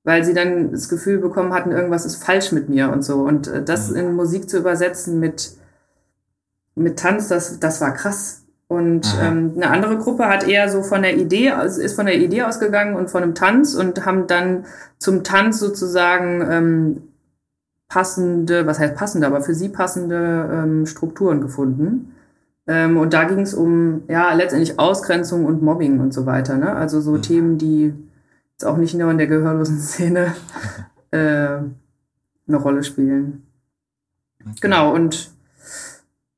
weil 0.04 0.23
sie 0.23 0.33
dann 0.33 0.71
das 0.71 0.88
Gefühl 0.88 1.19
bekommen 1.19 1.52
hatten, 1.52 1.73
irgendwas 1.73 2.07
ist 2.07 2.23
falsch 2.23 2.52
mit 2.52 2.69
mir 2.69 2.93
und 2.93 3.02
so. 3.02 3.23
Und 3.23 3.49
äh, 3.49 3.64
das 3.64 3.90
mhm. 3.90 3.97
in 3.97 4.14
Musik 4.14 4.49
zu 4.49 4.59
übersetzen 4.59 5.19
mit, 5.19 5.57
mit 6.76 7.00
Tanz, 7.00 7.26
das, 7.26 7.59
das 7.59 7.81
war 7.81 7.95
krass. 7.95 8.45
Und 8.69 9.12
ähm, 9.21 9.54
eine 9.57 9.71
andere 9.71 9.99
Gruppe 9.99 10.28
hat 10.28 10.47
eher 10.47 10.69
so 10.69 10.85
von 10.85 11.02
der 11.02 11.16
Idee, 11.16 11.52
ist 11.64 11.97
von 11.97 12.07
der 12.07 12.16
Idee 12.16 12.45
ausgegangen 12.45 12.95
und 12.95 13.11
von 13.11 13.25
einem 13.25 13.35
Tanz 13.35 13.75
und 13.75 14.07
haben 14.07 14.28
dann 14.28 14.66
zum 14.99 15.25
Tanz 15.25 15.59
sozusagen 15.59 16.47
ähm, 16.49 17.02
passende, 17.88 18.69
was 18.69 18.78
heißt 18.78 18.95
passende, 18.95 19.26
aber 19.26 19.40
für 19.40 19.54
sie 19.57 19.69
passende 19.69 20.49
ähm, 20.52 20.87
Strukturen 20.87 21.40
gefunden. 21.40 22.13
Ähm, 22.66 22.97
und 22.97 23.12
da 23.12 23.25
ging 23.25 23.40
es 23.40 23.54
um 23.54 24.02
ja 24.09 24.33
letztendlich 24.33 24.78
Ausgrenzung 24.78 25.44
und 25.44 25.62
Mobbing 25.62 26.00
und 26.00 26.14
so 26.14 26.26
weiter. 26.26 26.56
Ne? 26.56 26.75
Also 26.75 27.00
so 27.00 27.12
mhm. 27.12 27.23
Themen, 27.23 27.59
die 27.59 27.92
jetzt 28.52 28.64
auch 28.64 28.76
nicht 28.76 28.94
nur 28.94 29.11
in 29.11 29.18
der 29.18 29.26
gehörlosen 29.26 29.78
Szene 29.80 30.35
äh, 31.11 31.59
eine 32.47 32.56
Rolle 32.56 32.83
spielen. 32.83 33.47
Okay. 34.40 34.56
Genau, 34.62 34.94
und 34.94 35.30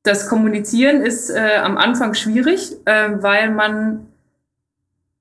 das 0.02 0.28
Kommunizieren 0.28 1.02
ist 1.02 1.30
äh, 1.30 1.56
am 1.56 1.76
Anfang 1.76 2.14
schwierig, 2.14 2.76
äh, 2.84 3.10
weil 3.20 3.50
man, 3.50 4.06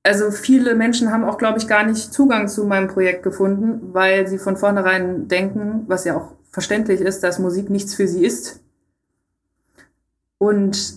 also 0.03 0.29
viele 0.29 0.75
Menschen 0.75 1.11
haben 1.11 1.23
auch, 1.23 1.39
glaube 1.39 1.57
ich, 1.57 1.67
gar 1.67 1.83
nicht 1.83 2.13
Zugang 2.13 2.47
zu 2.47 2.65
meinem 2.65 2.87
Projekt 2.87 3.23
gefunden, 3.23 3.93
weil 3.93 4.27
sie 4.27 4.37
von 4.37 4.57
vornherein 4.57 5.27
denken, 5.27 5.85
was 5.87 6.05
ja 6.05 6.15
auch 6.15 6.33
verständlich 6.51 7.01
ist, 7.01 7.23
dass 7.23 7.39
Musik 7.39 7.69
nichts 7.71 7.95
für 7.95 8.07
sie 8.07 8.23
ist. 8.23 8.61
Und 10.37 10.95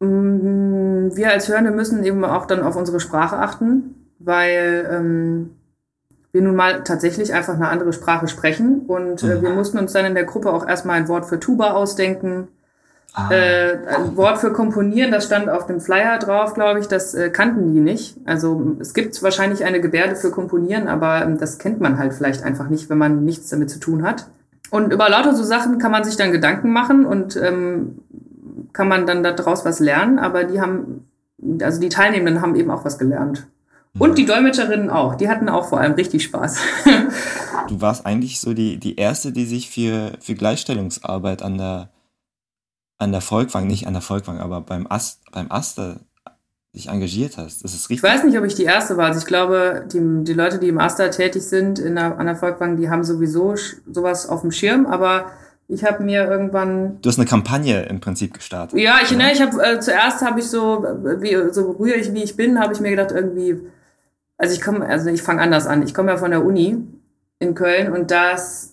mh, 0.00 0.08
mm, 0.08 1.16
wir 1.16 1.30
als 1.30 1.48
Hörende 1.48 1.70
müssen 1.70 2.04
eben 2.04 2.24
auch 2.24 2.46
dann 2.46 2.62
auf 2.62 2.76
unsere 2.76 3.00
Sprache 3.00 3.36
achten, 3.36 4.06
weil 4.18 4.88
ähm, 4.90 5.50
wir 6.32 6.42
nun 6.42 6.56
mal 6.56 6.82
tatsächlich 6.84 7.32
einfach 7.32 7.54
eine 7.54 7.68
andere 7.68 7.92
Sprache 7.92 8.28
sprechen. 8.28 8.82
Und 8.86 9.22
äh, 9.22 9.42
wir 9.42 9.50
mhm. 9.50 9.56
mussten 9.56 9.78
uns 9.78 9.92
dann 9.92 10.04
in 10.04 10.14
der 10.14 10.24
Gruppe 10.24 10.52
auch 10.52 10.66
erstmal 10.66 10.96
ein 10.96 11.08
Wort 11.08 11.26
für 11.26 11.40
Tuba 11.40 11.72
ausdenken 11.72 12.48
Ah. 13.14 13.30
Äh, 13.30 13.78
ein 13.86 14.16
Wort 14.16 14.38
für 14.38 14.52
komponieren, 14.52 15.10
das 15.10 15.24
stand 15.24 15.48
auf 15.48 15.66
dem 15.66 15.80
Flyer 15.80 16.18
drauf, 16.18 16.54
glaube 16.54 16.78
ich, 16.78 16.88
das 16.88 17.14
äh, 17.14 17.30
kannten 17.30 17.72
die 17.72 17.80
nicht. 17.80 18.16
Also 18.26 18.76
es 18.80 18.92
gibt 18.92 19.22
wahrscheinlich 19.22 19.64
eine 19.64 19.80
Gebärde 19.80 20.14
für 20.14 20.30
komponieren, 20.30 20.88
aber 20.88 21.22
ähm, 21.22 21.38
das 21.38 21.58
kennt 21.58 21.80
man 21.80 21.98
halt 21.98 22.12
vielleicht 22.12 22.44
einfach 22.44 22.68
nicht, 22.68 22.90
wenn 22.90 22.98
man 22.98 23.24
nichts 23.24 23.48
damit 23.48 23.70
zu 23.70 23.80
tun 23.80 24.02
hat. 24.02 24.26
Und 24.70 24.92
über 24.92 25.08
lauter 25.08 25.34
so 25.34 25.42
Sachen 25.42 25.78
kann 25.78 25.90
man 25.90 26.04
sich 26.04 26.16
dann 26.16 26.30
Gedanken 26.30 26.70
machen 26.70 27.06
und 27.06 27.36
ähm, 27.36 28.02
kann 28.78 28.86
man 28.86 29.06
dann 29.06 29.24
daraus 29.24 29.64
was 29.64 29.80
lernen, 29.80 30.20
aber 30.20 30.44
die 30.44 30.60
haben, 30.60 31.08
also 31.60 31.80
die 31.80 31.88
Teilnehmenden 31.88 32.40
haben 32.40 32.54
eben 32.54 32.70
auch 32.70 32.84
was 32.84 32.96
gelernt. 32.96 33.48
Und 33.98 34.18
die 34.18 34.24
Dolmetscherinnen 34.24 34.88
auch, 34.88 35.16
die 35.16 35.28
hatten 35.28 35.48
auch 35.48 35.68
vor 35.68 35.80
allem 35.80 35.94
richtig 35.94 36.22
Spaß. 36.22 36.60
du 37.68 37.80
warst 37.80 38.06
eigentlich 38.06 38.38
so 38.38 38.54
die, 38.54 38.78
die 38.78 38.94
Erste, 38.94 39.32
die 39.32 39.46
sich 39.46 39.68
für, 39.68 40.12
für 40.20 40.34
Gleichstellungsarbeit 40.34 41.42
an 41.42 41.58
der 41.58 41.90
an 42.98 43.10
der 43.10 43.20
Volkwang, 43.20 43.66
nicht 43.66 43.88
an 43.88 43.94
der 43.94 44.02
Volkwang, 44.02 44.38
aber 44.38 44.60
beim, 44.60 44.86
Ast, 44.88 45.22
beim 45.32 45.50
Aster 45.50 46.00
dich 46.72 46.88
engagiert 46.88 47.36
hast. 47.36 47.64
Das 47.64 47.74
ist 47.74 47.90
richtig. 47.90 47.96
Ich 47.96 48.02
weiß 48.02 48.24
nicht, 48.24 48.38
ob 48.38 48.44
ich 48.44 48.54
die 48.54 48.64
Erste 48.64 48.96
war. 48.96 49.06
Also 49.06 49.20
ich 49.20 49.26
glaube, 49.26 49.86
die, 49.92 50.00
die 50.22 50.34
Leute, 50.34 50.60
die 50.60 50.68
im 50.68 50.78
Aster 50.78 51.10
tätig 51.10 51.42
sind 51.42 51.80
in 51.80 51.96
der, 51.96 52.18
an 52.18 52.26
der 52.26 52.36
Volkwang, 52.36 52.76
die 52.76 52.90
haben 52.90 53.02
sowieso 53.02 53.56
sowas 53.90 54.28
auf 54.28 54.42
dem 54.42 54.52
Schirm, 54.52 54.86
aber 54.86 55.32
ich 55.68 55.84
habe 55.84 56.02
mir 56.02 56.26
irgendwann. 56.26 57.00
Du 57.02 57.08
hast 57.08 57.18
eine 57.18 57.28
Kampagne 57.28 57.82
im 57.82 58.00
Prinzip 58.00 58.32
gestartet. 58.32 58.78
Ja, 58.78 58.96
ich, 59.02 59.10
ja. 59.10 59.18
Ne, 59.18 59.32
ich 59.32 59.42
habe 59.42 59.62
äh, 59.62 59.80
zuerst 59.80 60.22
habe 60.22 60.40
ich 60.40 60.46
so, 60.46 60.82
wie, 61.20 61.52
so 61.52 61.72
rührig 61.72 62.12
wie 62.14 62.22
ich 62.22 62.36
bin, 62.36 62.58
habe 62.58 62.72
ich 62.72 62.80
mir 62.80 62.90
gedacht, 62.90 63.12
irgendwie, 63.12 63.60
also 64.38 64.54
ich 64.54 64.62
komme, 64.62 64.86
also 64.86 65.10
ich 65.10 65.22
fange 65.22 65.42
anders 65.42 65.66
an. 65.66 65.82
Ich 65.82 65.92
komme 65.92 66.10
ja 66.10 66.16
von 66.16 66.30
der 66.30 66.44
Uni 66.44 66.78
in 67.38 67.54
Köln 67.54 67.92
und 67.92 68.10
das 68.10 68.72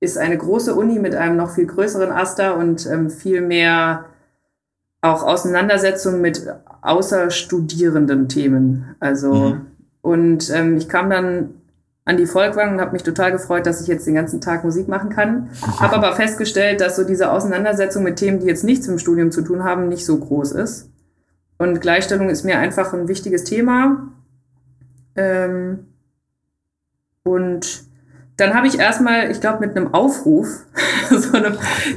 ist 0.00 0.18
eine 0.18 0.36
große 0.36 0.74
Uni 0.74 0.98
mit 0.98 1.14
einem 1.14 1.36
noch 1.36 1.50
viel 1.50 1.66
größeren 1.66 2.10
Aster 2.10 2.56
und 2.56 2.86
ähm, 2.86 3.10
viel 3.10 3.40
mehr 3.40 4.06
auch 5.00 5.22
Auseinandersetzung 5.22 6.20
mit 6.20 6.42
außerstudierenden 6.82 8.28
Themen. 8.28 8.96
Also 8.98 9.32
mhm. 9.32 9.66
und 10.02 10.50
ähm, 10.50 10.76
ich 10.76 10.88
kam 10.88 11.10
dann 11.10 11.54
an 12.08 12.16
die 12.16 12.26
Volkwang 12.26 12.72
und 12.72 12.80
habe 12.80 12.92
mich 12.92 13.02
total 13.02 13.32
gefreut, 13.32 13.66
dass 13.66 13.82
ich 13.82 13.86
jetzt 13.86 14.06
den 14.06 14.14
ganzen 14.14 14.40
Tag 14.40 14.64
Musik 14.64 14.88
machen 14.88 15.10
kann. 15.10 15.50
Habe 15.78 15.96
aber 15.96 16.16
festgestellt, 16.16 16.80
dass 16.80 16.96
so 16.96 17.04
diese 17.04 17.30
Auseinandersetzung 17.30 18.02
mit 18.02 18.16
Themen, 18.16 18.40
die 18.40 18.46
jetzt 18.46 18.64
nichts 18.64 18.88
im 18.88 18.98
Studium 18.98 19.30
zu 19.30 19.42
tun 19.42 19.62
haben, 19.62 19.88
nicht 19.88 20.06
so 20.06 20.16
groß 20.16 20.52
ist. 20.52 20.88
Und 21.58 21.82
Gleichstellung 21.82 22.30
ist 22.30 22.44
mir 22.44 22.58
einfach 22.58 22.94
ein 22.94 23.08
wichtiges 23.08 23.44
Thema. 23.44 24.08
Ähm, 25.16 25.88
und 27.24 27.87
dann 28.38 28.54
habe 28.54 28.68
ich 28.68 28.78
erstmal, 28.78 29.32
ich 29.32 29.40
glaube, 29.40 29.66
mit 29.66 29.76
einem 29.76 29.92
Aufruf, 29.92 30.64
so 31.10 31.36
einem 31.36 31.56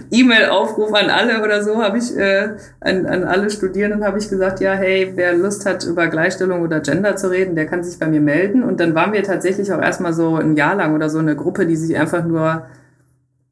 E-Mail-Aufruf 0.10 0.92
an 0.92 1.12
alle 1.12 1.44
oder 1.44 1.64
so, 1.64 1.84
habe 1.84 2.00
ich 2.00 2.18
äh, 2.18 2.56
an, 2.80 3.06
an 3.06 3.24
alle 3.26 3.52
Studierenden 3.52 4.04
habe 4.04 4.18
ich 4.18 4.28
gesagt, 4.28 4.60
ja, 4.60 4.74
hey, 4.74 5.12
wer 5.16 5.36
Lust 5.36 5.68
hat, 5.68 5.86
über 5.86 6.08
Gleichstellung 6.08 6.64
oder 6.64 6.80
Gender 6.80 7.16
zu 7.16 7.30
reden, 7.30 7.56
der 7.56 7.68
kann 7.68 7.84
sich 7.84 8.00
bei 8.00 8.08
mir 8.08 8.22
melden. 8.22 8.64
Und 8.64 8.80
dann 8.80 8.96
waren 8.96 9.14
wir 9.14 9.22
tatsächlich 9.22 9.72
auch 9.72 9.80
erstmal 9.80 10.14
so 10.14 10.36
ein 10.36 10.56
Jahr 10.56 10.74
lang 10.74 10.96
oder 10.96 11.12
so 11.12 11.20
eine 11.20 11.36
Gruppe, 11.36 11.68
die 11.68 11.76
sich 11.76 11.96
einfach 11.96 12.26
nur 12.26 12.66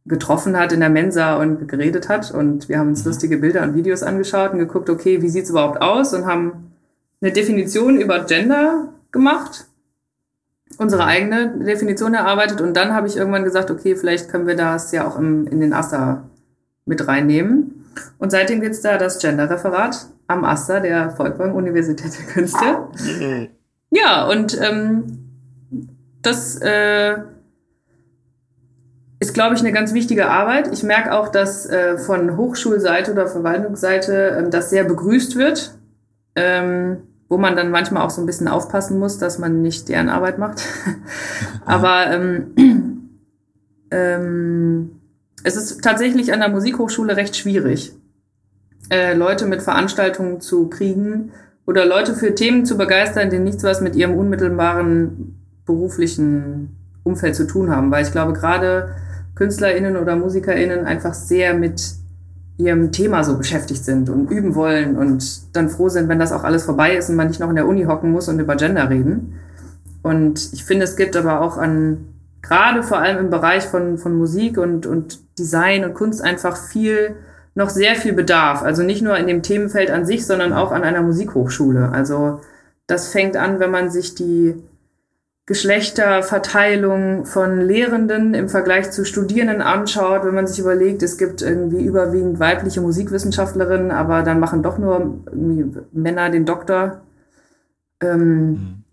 getroffen 0.07 0.57
hat 0.57 0.71
in 0.71 0.79
der 0.79 0.89
Mensa 0.89 1.35
und 1.35 1.67
geredet 1.67 2.09
hat. 2.09 2.31
Und 2.31 2.69
wir 2.69 2.79
haben 2.79 2.89
uns 2.89 3.05
lustige 3.05 3.37
Bilder 3.37 3.61
und 3.61 3.75
Videos 3.75 4.01
angeschaut 4.01 4.53
und 4.53 4.57
geguckt, 4.57 4.89
okay, 4.89 5.21
wie 5.21 5.29
sieht's 5.29 5.51
überhaupt 5.51 5.79
aus? 5.79 6.15
Und 6.15 6.25
haben 6.25 6.71
eine 7.21 7.31
Definition 7.31 8.01
über 8.01 8.25
Gender 8.25 8.93
gemacht 9.11 9.68
unsere 10.77 11.05
eigene 11.05 11.57
Definition 11.59 12.13
erarbeitet 12.13 12.61
und 12.61 12.75
dann 12.75 12.93
habe 12.93 13.07
ich 13.07 13.17
irgendwann 13.17 13.43
gesagt, 13.43 13.71
okay, 13.71 13.95
vielleicht 13.95 14.29
können 14.29 14.47
wir 14.47 14.55
das 14.55 14.91
ja 14.91 15.07
auch 15.07 15.17
im, 15.17 15.47
in 15.47 15.59
den 15.59 15.73
AStA 15.73 16.29
mit 16.85 17.07
reinnehmen. 17.07 17.85
Und 18.17 18.31
seitdem 18.31 18.61
gibt 18.61 18.75
es 18.75 18.81
da 18.81 18.97
das 18.97 19.19
Gender-Referat 19.19 20.07
am 20.27 20.45
AStA 20.45 20.79
der 20.79 21.17
Volkwang 21.17 21.53
Universität 21.53 22.17
der 22.17 22.25
Künste. 22.33 22.65
Ja, 23.91 24.25
und 24.27 24.57
ähm, 24.61 25.03
das, 26.21 26.57
äh, 26.61 27.17
ist, 29.19 29.33
glaube 29.33 29.55
ich, 29.55 29.61
eine 29.61 29.73
ganz 29.73 29.93
wichtige 29.93 30.29
Arbeit. 30.29 30.71
Ich 30.71 30.83
merke 30.83 31.13
auch, 31.13 31.27
dass 31.27 31.65
äh, 31.65 31.97
von 31.97 32.37
Hochschulseite 32.37 33.11
oder 33.11 33.27
Verwaltungsseite 33.27 34.37
ähm, 34.39 34.49
das 34.49 34.69
sehr 34.69 34.85
begrüßt 34.85 35.35
wird, 35.35 35.77
ähm, 36.35 37.01
wo 37.29 37.37
man 37.37 37.55
dann 37.55 37.69
manchmal 37.69 38.03
auch 38.03 38.09
so 38.09 38.21
ein 38.21 38.25
bisschen 38.25 38.47
aufpassen 38.47 38.99
muss, 38.99 39.19
dass 39.19 39.37
man 39.37 39.61
nicht 39.61 39.87
deren 39.87 40.09
Arbeit 40.09 40.39
macht. 40.39 40.63
Aber 41.65 42.07
ähm, 42.07 43.09
ähm, 43.91 44.91
es 45.43 45.55
ist 45.55 45.81
tatsächlich 45.83 46.33
an 46.33 46.39
der 46.39 46.49
Musikhochschule 46.49 47.15
recht 47.15 47.37
schwierig, 47.37 47.93
äh, 48.89 49.13
Leute 49.13 49.45
mit 49.45 49.61
Veranstaltungen 49.61 50.41
zu 50.41 50.67
kriegen 50.67 51.31
oder 51.67 51.85
Leute 51.85 52.15
für 52.15 52.33
Themen 52.33 52.65
zu 52.65 52.77
begeistern, 52.77 53.29
die 53.29 53.37
nichts 53.37 53.63
was 53.63 53.79
mit 53.79 53.95
ihrem 53.95 54.15
unmittelbaren 54.15 55.35
beruflichen 55.65 56.75
Umfeld 57.03 57.35
zu 57.35 57.45
tun 57.45 57.69
haben. 57.69 57.91
Weil 57.91 58.03
ich 58.03 58.11
glaube, 58.11 58.33
gerade 58.33 58.95
KünstlerInnen 59.35 59.95
oder 59.95 60.15
MusikerInnen 60.15 60.85
einfach 60.85 61.13
sehr 61.13 61.53
mit 61.53 61.93
ihrem 62.59 62.91
Thema 62.91 63.23
so 63.23 63.37
beschäftigt 63.37 63.85
sind 63.85 64.09
und 64.09 64.29
üben 64.29 64.53
wollen 64.53 64.97
und 64.97 65.55
dann 65.55 65.69
froh 65.69 65.87
sind, 65.87 66.09
wenn 66.09 66.19
das 66.19 66.33
auch 66.33 66.43
alles 66.43 66.65
vorbei 66.65 66.95
ist 66.97 67.09
und 67.09 67.15
man 67.15 67.29
nicht 67.29 67.39
noch 67.39 67.49
in 67.49 67.55
der 67.55 67.65
Uni 67.65 67.85
hocken 67.85 68.11
muss 68.11 68.27
und 68.27 68.37
über 68.39 68.57
Gender 68.57 68.89
reden. 68.89 69.39
Und 70.01 70.51
ich 70.51 70.65
finde, 70.65 70.83
es 70.83 70.97
gibt 70.97 71.15
aber 71.15 71.39
auch 71.39 71.57
an, 71.57 72.05
gerade 72.41 72.83
vor 72.83 72.99
allem 72.99 73.17
im 73.17 73.29
Bereich 73.29 73.65
von, 73.65 73.97
von 73.97 74.13
Musik 74.13 74.57
und, 74.57 74.85
und 74.85 75.19
Design 75.39 75.85
und 75.85 75.93
Kunst 75.93 76.21
einfach 76.21 76.57
viel, 76.57 77.15
noch 77.55 77.69
sehr 77.69 77.95
viel 77.95 78.11
Bedarf. 78.11 78.61
Also 78.61 78.83
nicht 78.83 79.01
nur 79.01 79.15
in 79.15 79.27
dem 79.27 79.41
Themenfeld 79.41 79.89
an 79.89 80.05
sich, 80.05 80.25
sondern 80.25 80.51
auch 80.51 80.73
an 80.73 80.83
einer 80.83 81.01
Musikhochschule. 81.01 81.89
Also 81.93 82.41
das 82.87 83.07
fängt 83.07 83.37
an, 83.37 83.61
wenn 83.61 83.71
man 83.71 83.89
sich 83.89 84.15
die 84.15 84.55
Geschlechterverteilung 85.49 87.25
von 87.25 87.59
Lehrenden 87.59 88.35
im 88.35 88.49
Vergleich 88.49 88.91
zu 88.91 89.03
Studierenden 89.03 89.63
anschaut, 89.63 90.23
wenn 90.23 90.35
man 90.35 90.45
sich 90.45 90.59
überlegt, 90.59 91.01
es 91.01 91.17
gibt 91.17 91.41
irgendwie 91.41 91.83
überwiegend 91.83 92.39
weibliche 92.39 92.81
Musikwissenschaftlerinnen, 92.81 93.89
aber 93.89 94.21
dann 94.21 94.39
machen 94.39 94.61
doch 94.61 94.77
nur 94.77 95.21
Männer 95.91 96.29
den 96.29 96.45
Doktor. 96.45 97.01
Ähm, 97.99 98.49
mhm. 98.51 98.83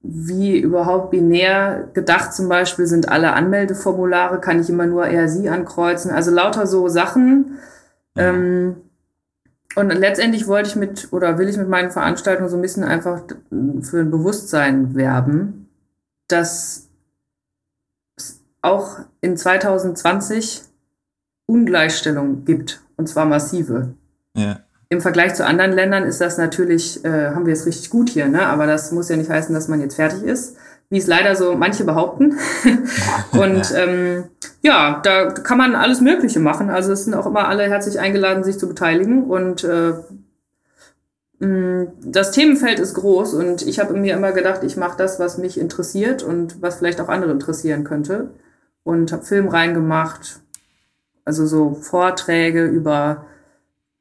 Wie 0.00 0.58
überhaupt 0.58 1.10
binär 1.10 1.90
gedacht 1.92 2.32
zum 2.32 2.48
Beispiel 2.48 2.86
sind 2.86 3.10
alle 3.10 3.34
Anmeldeformulare, 3.34 4.40
kann 4.40 4.58
ich 4.58 4.70
immer 4.70 4.86
nur 4.86 5.06
eher 5.06 5.28
sie 5.28 5.50
ankreuzen. 5.50 6.12
Also 6.12 6.30
lauter 6.30 6.66
so 6.66 6.88
Sachen. 6.88 7.58
Mhm. 8.14 8.16
Ähm, 8.16 8.76
und 9.76 9.90
letztendlich 9.90 10.48
wollte 10.48 10.70
ich 10.70 10.76
mit 10.76 11.08
oder 11.12 11.36
will 11.36 11.50
ich 11.50 11.58
mit 11.58 11.68
meinen 11.68 11.90
Veranstaltungen 11.90 12.48
so 12.48 12.56
ein 12.56 12.62
bisschen 12.62 12.84
einfach 12.84 13.20
für 13.82 13.98
ein 13.98 14.10
Bewusstsein 14.10 14.94
werben 14.94 15.59
dass 16.32 16.88
es 18.16 18.42
auch 18.62 19.00
in 19.20 19.36
2020 19.36 20.62
Ungleichstellung 21.46 22.44
gibt, 22.44 22.80
und 22.96 23.08
zwar 23.08 23.26
massive. 23.26 23.94
Ja. 24.36 24.60
Im 24.88 25.00
Vergleich 25.00 25.34
zu 25.34 25.46
anderen 25.46 25.72
Ländern 25.72 26.04
ist 26.04 26.20
das 26.20 26.36
natürlich, 26.36 27.04
äh, 27.04 27.30
haben 27.30 27.46
wir 27.46 27.52
es 27.52 27.66
richtig 27.66 27.90
gut 27.90 28.10
hier, 28.10 28.28
ne? 28.28 28.46
aber 28.46 28.66
das 28.66 28.90
muss 28.92 29.08
ja 29.08 29.16
nicht 29.16 29.30
heißen, 29.30 29.54
dass 29.54 29.68
man 29.68 29.80
jetzt 29.80 29.94
fertig 29.94 30.22
ist, 30.22 30.56
wie 30.88 30.98
es 30.98 31.06
leider 31.06 31.36
so 31.36 31.54
manche 31.54 31.84
behaupten. 31.84 32.36
und 33.32 33.72
ähm, 33.76 34.24
ja, 34.62 35.00
da 35.02 35.30
kann 35.30 35.58
man 35.58 35.76
alles 35.76 36.00
Mögliche 36.00 36.40
machen. 36.40 36.70
Also 36.70 36.92
es 36.92 37.04
sind 37.04 37.14
auch 37.14 37.26
immer 37.26 37.46
alle 37.48 37.68
herzlich 37.68 38.00
eingeladen, 38.00 38.42
sich 38.42 38.58
zu 38.58 38.68
beteiligen 38.68 39.24
und 39.24 39.62
äh, 39.62 39.92
das 41.40 42.32
Themenfeld 42.32 42.78
ist 42.80 42.94
groß 42.94 43.32
und 43.32 43.66
ich 43.66 43.80
habe 43.80 43.94
mir 43.94 44.14
immer 44.14 44.32
gedacht, 44.32 44.62
ich 44.62 44.76
mache 44.76 44.98
das, 44.98 45.18
was 45.18 45.38
mich 45.38 45.58
interessiert 45.58 46.22
und 46.22 46.60
was 46.60 46.76
vielleicht 46.76 47.00
auch 47.00 47.08
andere 47.08 47.32
interessieren 47.32 47.84
könnte. 47.84 48.30
Und 48.82 49.12
habe 49.12 49.24
Film 49.24 49.48
reingemacht, 49.48 50.40
also 51.24 51.46
so 51.46 51.74
Vorträge 51.74 52.66
über, 52.66 53.26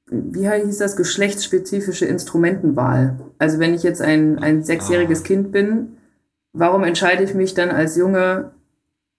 wie 0.08 0.50
hieß 0.50 0.80
das, 0.80 0.98
geschlechtsspezifische 0.98 2.06
Instrumentenwahl. 2.06 3.20
Also 3.38 3.60
wenn 3.60 3.74
ich 3.74 3.84
jetzt 3.84 4.02
ein, 4.02 4.40
ein 4.40 4.64
sechsjähriges 4.64 5.22
ah. 5.22 5.26
Kind 5.26 5.52
bin, 5.54 5.98
warum 6.52 6.84
entscheide 6.84 7.24
ich 7.24 7.34
mich 7.34 7.54
dann 7.54 7.70
als 7.70 7.96
Junge 7.96 8.52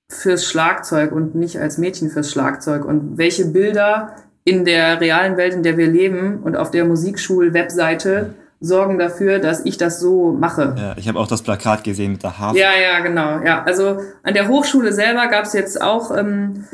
fürs 0.08 0.44
Schlagzeug 0.44 1.12
und 1.12 1.34
nicht 1.34 1.58
als 1.58 1.78
Mädchen 1.78 2.10
fürs 2.10 2.30
Schlagzeug? 2.30 2.84
Und 2.84 3.16
welche 3.16 3.46
Bilder 3.46 4.16
in 4.50 4.64
der 4.64 5.00
realen 5.00 5.36
Welt, 5.36 5.54
in 5.54 5.62
der 5.62 5.76
wir 5.76 5.86
leben 5.86 6.40
und 6.42 6.56
auf 6.56 6.72
der 6.72 6.84
Musikschul-Webseite 6.84 8.34
sorgen 8.60 8.98
dafür, 8.98 9.38
dass 9.38 9.64
ich 9.64 9.78
das 9.78 10.00
so 10.00 10.32
mache. 10.32 10.74
Ja, 10.76 10.94
ich 10.98 11.08
habe 11.08 11.20
auch 11.20 11.28
das 11.28 11.42
Plakat 11.42 11.84
gesehen 11.84 12.12
mit 12.12 12.22
der 12.24 12.38
Harfe. 12.38 12.58
Ja, 12.58 12.70
ja, 12.72 12.98
genau. 13.00 13.38
Ja, 13.44 13.62
also 13.62 14.00
an 14.24 14.34
der 14.34 14.48
Hochschule 14.48 14.92
selber 14.92 15.28
gab 15.28 15.44
es 15.44 15.52
jetzt 15.52 15.80
auch, 15.80 16.14
ähm, 16.14 16.64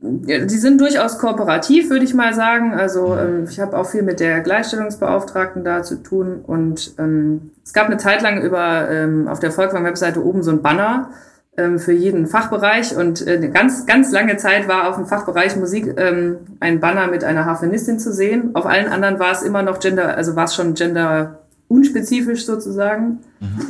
die 0.00 0.48
sind 0.48 0.80
durchaus 0.80 1.18
kooperativ, 1.18 1.90
würde 1.90 2.04
ich 2.04 2.14
mal 2.14 2.32
sagen. 2.32 2.72
Also 2.72 3.08
mhm. 3.08 3.18
ähm, 3.18 3.46
ich 3.48 3.60
habe 3.60 3.76
auch 3.76 3.86
viel 3.86 4.02
mit 4.02 4.18
der 4.18 4.40
Gleichstellungsbeauftragten 4.40 5.64
da 5.64 5.82
zu 5.82 6.02
tun 6.02 6.40
und 6.44 6.94
ähm, 6.98 7.50
es 7.62 7.74
gab 7.74 7.86
eine 7.86 7.98
Zeit 7.98 8.22
lang 8.22 8.42
über 8.42 8.90
ähm, 8.90 9.28
auf 9.28 9.38
der 9.38 9.52
Volkwang-Webseite 9.52 10.24
oben 10.24 10.42
so 10.42 10.50
ein 10.50 10.62
Banner 10.62 11.10
für 11.54 11.92
jeden 11.92 12.26
Fachbereich 12.26 12.96
und 12.96 13.26
äh, 13.26 13.36
eine 13.36 13.50
ganz, 13.50 13.84
ganz 13.84 14.10
lange 14.10 14.38
Zeit 14.38 14.68
war 14.68 14.88
auf 14.88 14.96
dem 14.96 15.06
Fachbereich 15.06 15.54
Musik 15.56 15.94
ähm, 15.98 16.38
ein 16.60 16.80
Banner 16.80 17.08
mit 17.08 17.24
einer 17.24 17.44
Harfenistin 17.44 17.98
zu 17.98 18.10
sehen. 18.10 18.54
Auf 18.54 18.64
allen 18.64 18.88
anderen 18.88 19.18
war 19.18 19.32
es 19.32 19.42
immer 19.42 19.62
noch 19.62 19.78
Gender, 19.78 20.16
also 20.16 20.34
war 20.34 20.44
es 20.44 20.54
schon 20.54 20.72
Gender 20.72 21.40
unspezifisch 21.68 22.46
sozusagen. 22.46 23.18
Mhm. 23.40 23.66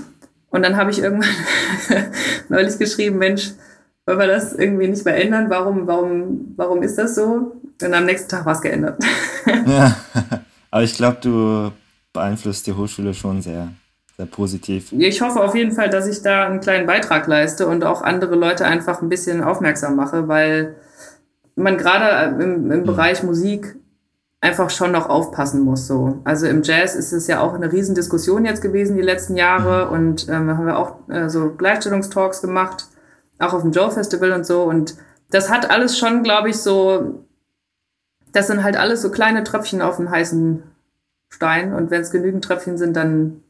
Und 0.50 0.62
dann 0.62 0.76
habe 0.76 0.92
ich 0.92 1.00
irgendwann 1.00 1.28
neulich 2.48 2.78
geschrieben, 2.78 3.18
Mensch, 3.18 3.52
wollen 4.06 4.18
wir 4.18 4.26
das 4.28 4.52
irgendwie 4.52 4.86
nicht 4.86 5.04
mehr 5.04 5.16
ändern? 5.16 5.50
Warum, 5.50 5.86
warum, 5.88 6.52
warum 6.56 6.82
ist 6.82 6.98
das 6.98 7.16
so? 7.16 7.56
Und 7.82 7.94
am 7.94 8.04
nächsten 8.04 8.28
Tag 8.28 8.46
war 8.46 8.52
es 8.52 8.60
geändert. 8.60 9.02
ja, 9.66 9.96
aber 10.70 10.82
ich 10.84 10.94
glaube, 10.94 11.18
du 11.20 11.72
beeinflusst 12.12 12.66
die 12.66 12.74
Hochschule 12.74 13.12
schon 13.12 13.42
sehr 13.42 13.72
sehr 14.16 14.26
positiv. 14.26 14.92
Ich 14.92 15.22
hoffe 15.22 15.42
auf 15.42 15.54
jeden 15.54 15.72
Fall, 15.72 15.88
dass 15.88 16.06
ich 16.06 16.22
da 16.22 16.46
einen 16.46 16.60
kleinen 16.60 16.86
Beitrag 16.86 17.26
leiste 17.26 17.66
und 17.66 17.84
auch 17.84 18.02
andere 18.02 18.34
Leute 18.34 18.64
einfach 18.64 19.02
ein 19.02 19.08
bisschen 19.08 19.42
aufmerksam 19.42 19.96
mache, 19.96 20.28
weil 20.28 20.76
man 21.54 21.78
gerade 21.78 22.42
im, 22.42 22.70
im 22.70 22.80
mhm. 22.80 22.84
Bereich 22.84 23.22
Musik 23.22 23.76
einfach 24.40 24.70
schon 24.70 24.92
noch 24.92 25.08
aufpassen 25.08 25.62
muss. 25.62 25.86
So. 25.86 26.20
Also 26.24 26.46
im 26.46 26.62
Jazz 26.62 26.94
ist 26.94 27.12
es 27.12 27.26
ja 27.26 27.40
auch 27.40 27.54
eine 27.54 27.72
Riesendiskussion 27.72 28.44
jetzt 28.44 28.60
gewesen 28.60 28.96
die 28.96 29.02
letzten 29.02 29.36
Jahre 29.36 29.86
mhm. 29.86 29.92
und 29.92 30.28
ähm, 30.28 30.56
haben 30.56 30.66
wir 30.66 30.78
auch 30.78 31.08
äh, 31.08 31.28
so 31.28 31.50
Gleichstellungstalks 31.50 32.42
gemacht, 32.42 32.88
auch 33.38 33.54
auf 33.54 33.62
dem 33.62 33.72
Joe 33.72 33.90
Festival 33.90 34.32
und 34.32 34.44
so. 34.44 34.64
Und 34.64 34.96
das 35.30 35.48
hat 35.48 35.70
alles 35.70 35.96
schon, 35.96 36.22
glaube 36.22 36.50
ich, 36.50 36.58
so, 36.58 37.24
das 38.32 38.48
sind 38.48 38.62
halt 38.62 38.76
alles 38.76 39.00
so 39.00 39.10
kleine 39.10 39.44
Tröpfchen 39.44 39.80
auf 39.80 39.96
den 39.96 40.10
heißen 40.10 40.62
Stein 41.30 41.72
und 41.72 41.90
wenn 41.90 42.02
es 42.02 42.10
genügend 42.10 42.44
Tröpfchen 42.44 42.76
sind, 42.76 42.94
dann 42.94 43.42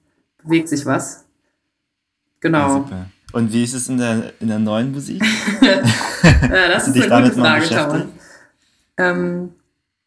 bewegt 0.44 0.68
sich 0.68 0.86
was. 0.86 1.24
Genau. 2.40 2.86
Ja, 2.90 3.06
Und 3.32 3.52
wie 3.52 3.62
ist 3.62 3.74
es 3.74 3.88
in 3.88 3.98
der, 3.98 4.32
in 4.40 4.48
der 4.48 4.58
neuen 4.58 4.92
Musik? 4.92 5.22
ja, 5.60 5.80
das 6.68 6.88
ist 6.88 7.00
eine 7.00 7.22
gute 7.22 7.40
Frage, 7.40 7.68
Tauern. 7.68 8.08
Ähm, 8.98 9.54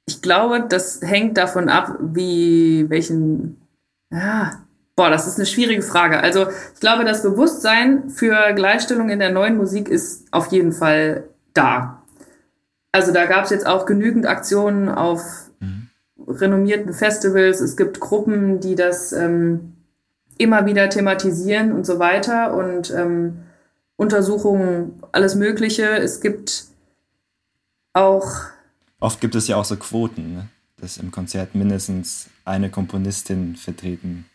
ich 0.05 0.21
glaube, 0.21 0.65
das 0.67 1.01
hängt 1.01 1.37
davon 1.37 1.69
ab, 1.69 1.97
wie 1.99 2.85
welchen. 2.89 3.57
Ja, 4.11 4.65
boah, 4.95 5.09
das 5.09 5.27
ist 5.27 5.37
eine 5.37 5.45
schwierige 5.45 5.81
Frage. 5.81 6.19
Also 6.19 6.47
ich 6.73 6.79
glaube, 6.79 7.05
das 7.05 7.23
Bewusstsein 7.23 8.09
für 8.09 8.53
Gleichstellung 8.53 9.09
in 9.09 9.19
der 9.19 9.31
neuen 9.31 9.57
Musik 9.57 9.89
ist 9.89 10.27
auf 10.31 10.51
jeden 10.51 10.71
Fall 10.71 11.23
da. 11.53 12.03
Also 12.91 13.11
da 13.11 13.25
gab 13.25 13.45
es 13.45 13.49
jetzt 13.49 13.67
auch 13.67 13.85
genügend 13.85 14.25
Aktionen 14.25 14.89
auf 14.89 15.49
mhm. 15.59 15.89
renommierten 16.27 16.93
Festivals. 16.93 17.59
Es 17.59 17.75
gibt 17.75 17.99
Gruppen, 17.99 18.59
die 18.59 18.75
das 18.75 19.11
ähm, 19.11 19.74
immer 20.37 20.65
wieder 20.65 20.89
thematisieren 20.89 21.71
und 21.71 21.85
so 21.85 21.99
weiter 21.99 22.53
und 22.53 22.91
ähm, 22.91 23.43
Untersuchungen, 23.97 25.01
alles 25.11 25.35
Mögliche. 25.35 25.85
Es 25.85 26.19
gibt 26.21 26.65
auch. 27.93 28.27
Oft 28.99 29.21
gibt 29.21 29.35
es 29.35 29.47
ja 29.47 29.55
auch 29.55 29.65
so 29.65 29.77
Quoten, 29.77 30.33
ne? 30.33 30.47
dass 30.81 30.97
im 30.97 31.11
Konzert 31.11 31.55
mindestens 31.55 32.27
eine 32.43 32.69
Komponistin 32.69 33.55
vertreten 33.55 34.25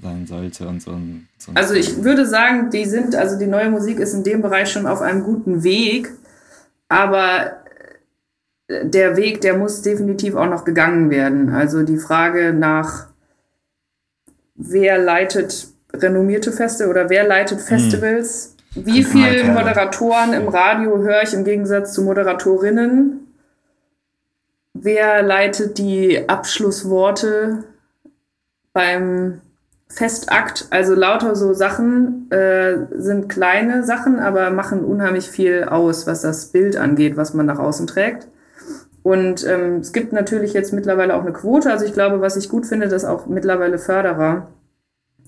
sein 0.00 0.26
sollte 0.26 0.68
und 0.68 0.82
so. 0.82 0.92
Ein, 0.92 1.28
so 1.38 1.50
ein 1.50 1.56
also 1.56 1.74
ich 1.74 2.02
würde 2.02 2.26
sagen, 2.26 2.70
die 2.70 2.84
sind, 2.84 3.14
also 3.14 3.38
die 3.38 3.46
neue 3.46 3.70
Musik 3.70 3.98
ist 3.98 4.14
in 4.14 4.24
dem 4.24 4.42
Bereich 4.42 4.70
schon 4.70 4.86
auf 4.86 5.00
einem 5.00 5.22
guten 5.22 5.62
Weg, 5.62 6.10
aber 6.88 7.62
der 8.68 9.16
Weg, 9.16 9.40
der 9.42 9.56
muss 9.56 9.82
definitiv 9.82 10.34
auch 10.34 10.48
noch 10.48 10.64
gegangen 10.64 11.10
werden. 11.10 11.50
Also 11.50 11.82
die 11.82 11.98
Frage 11.98 12.52
nach 12.52 13.08
wer 14.56 14.98
leitet 14.98 15.68
renommierte 15.94 16.52
Feste 16.52 16.88
oder 16.88 17.08
wer 17.08 17.26
leitet 17.26 17.58
hm. 17.58 17.66
Festivals? 17.66 18.56
Hm. 18.74 18.86
Wie 18.86 19.04
viele 19.04 19.44
Moderatoren 19.44 20.34
im 20.34 20.48
Radio 20.48 20.98
höre 20.98 21.22
ich 21.22 21.32
im 21.32 21.44
Gegensatz 21.44 21.94
zu 21.94 22.02
Moderatorinnen? 22.02 23.26
Wer 24.74 25.22
leitet 25.22 25.78
die 25.78 26.28
Abschlussworte 26.28 27.64
beim 28.74 29.40
Festakt, 29.88 30.66
also 30.70 30.94
lauter 30.94 31.36
so 31.36 31.54
Sachen 31.54 32.30
äh, 32.30 32.86
sind 32.90 33.28
kleine 33.28 33.84
Sachen, 33.84 34.18
aber 34.18 34.50
machen 34.50 34.84
unheimlich 34.84 35.30
viel 35.30 35.64
aus, 35.64 36.06
was 36.06 36.22
das 36.22 36.46
Bild 36.46 36.76
angeht, 36.76 37.16
was 37.16 37.32
man 37.32 37.46
nach 37.46 37.58
außen 37.58 37.86
trägt. 37.86 38.26
Und 39.06 39.46
ähm, 39.46 39.76
es 39.76 39.92
gibt 39.92 40.12
natürlich 40.12 40.52
jetzt 40.52 40.72
mittlerweile 40.72 41.14
auch 41.14 41.20
eine 41.20 41.32
Quote. 41.32 41.70
Also 41.70 41.84
ich 41.84 41.92
glaube, 41.92 42.20
was 42.20 42.36
ich 42.36 42.48
gut 42.48 42.66
finde, 42.66 42.88
dass 42.88 43.04
auch 43.04 43.28
mittlerweile 43.28 43.78
Förderer, 43.78 44.48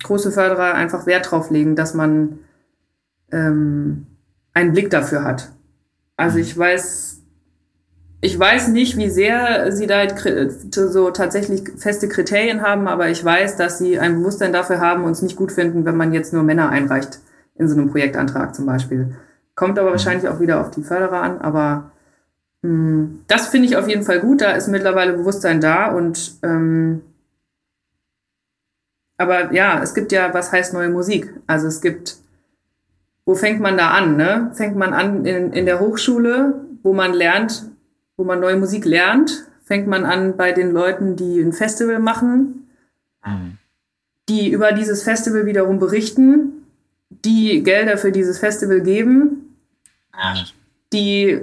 große 0.03 0.33
Förderer 0.33 0.75
einfach 0.75 1.07
Wert 1.07 1.31
drauf 1.31 1.49
legen, 1.51 1.77
dass 1.77 1.95
man 1.95 2.41
ähm, 3.31 4.09
einen 4.53 4.73
Blick 4.73 4.91
dafür 4.91 5.23
hat. 5.23 5.51
Also 6.17 6.39
ich 6.39 6.59
weiß, 6.59 7.23
ich 8.21 8.37
weiß 8.37 8.67
nicht, 8.67 8.97
wie 8.97 9.11
sehr 9.11 9.71
sie 9.71 9.87
da 9.87 10.09
so 10.69 11.13
tatsächlich 11.13 11.63
feste 11.77 12.09
Kriterien 12.09 12.63
haben, 12.63 12.89
aber 12.89 13.11
ich 13.11 13.25
weiß, 13.25 13.59
dass 13.59 13.79
sie 13.79 14.01
ein 14.01 14.17
Bewusstsein 14.17 14.53
dafür 14.53 14.81
haben 14.81 15.05
und 15.05 15.13
es 15.13 15.23
nicht 15.23 15.37
gut 15.37 15.53
finden, 15.53 15.85
wenn 15.85 15.97
man 15.97 16.13
jetzt 16.13 16.33
nur 16.33 16.43
Männer 16.43 16.71
einreicht 16.71 17.21
in 17.55 17.69
so 17.69 17.77
einem 17.77 17.93
Projektantrag 17.93 18.57
zum 18.57 18.67
Beispiel. 18.67 19.15
Kommt 19.55 19.79
aber 19.79 19.93
wahrscheinlich 19.93 20.29
auch 20.29 20.41
wieder 20.41 20.61
auf 20.61 20.73
die 20.73 20.83
Förderer 20.83 21.23
an, 21.23 21.41
aber 21.41 21.93
das 22.63 23.49
finde 23.49 23.69
ich 23.69 23.77
auf 23.77 23.89
jeden 23.89 24.03
Fall 24.03 24.21
gut. 24.21 24.41
Da 24.41 24.53
ist 24.53 24.69
mittlerweile 24.69 25.13
Bewusstsein 25.13 25.61
da 25.61 25.93
und 25.93 26.39
ähm, 26.43 27.03
aber 29.19 29.53
ja, 29.53 29.83
es 29.83 29.95
gibt 29.95 30.13
ja, 30.13 30.33
was 30.33 30.53
heißt 30.53 30.73
neue 30.73 30.89
Musik? 30.89 31.35
Also 31.47 31.67
es 31.67 31.81
gibt, 31.81 32.17
wo 33.27 33.35
fängt 33.35 33.61
man 33.61 33.77
da 33.77 33.91
an? 33.91 34.17
Ne? 34.17 34.53
Fängt 34.55 34.77
man 34.77 34.95
an 34.95 35.27
in, 35.27 35.53
in 35.53 35.67
der 35.67 35.81
Hochschule, 35.81 36.65
wo 36.83 36.95
man 36.95 37.13
lernt, 37.13 37.65
wo 38.17 38.25
man 38.25 38.41
neue 38.41 38.57
Musik 38.57 38.85
lernt? 38.85 39.47
Fängt 39.65 39.89
man 39.89 40.05
an 40.07 40.37
bei 40.37 40.53
den 40.53 40.71
Leuten, 40.71 41.17
die 41.17 41.41
ein 41.41 41.53
Festival 41.53 41.99
machen, 41.99 42.69
mhm. 43.27 43.59
die 44.29 44.51
über 44.51 44.73
dieses 44.73 45.03
Festival 45.03 45.47
wiederum 45.47 45.81
berichten, 45.81 46.65
die 47.11 47.63
Gelder 47.65 47.99
für 47.99 48.13
dieses 48.13 48.39
Festival 48.39 48.81
geben, 48.81 49.57
die 50.93 51.41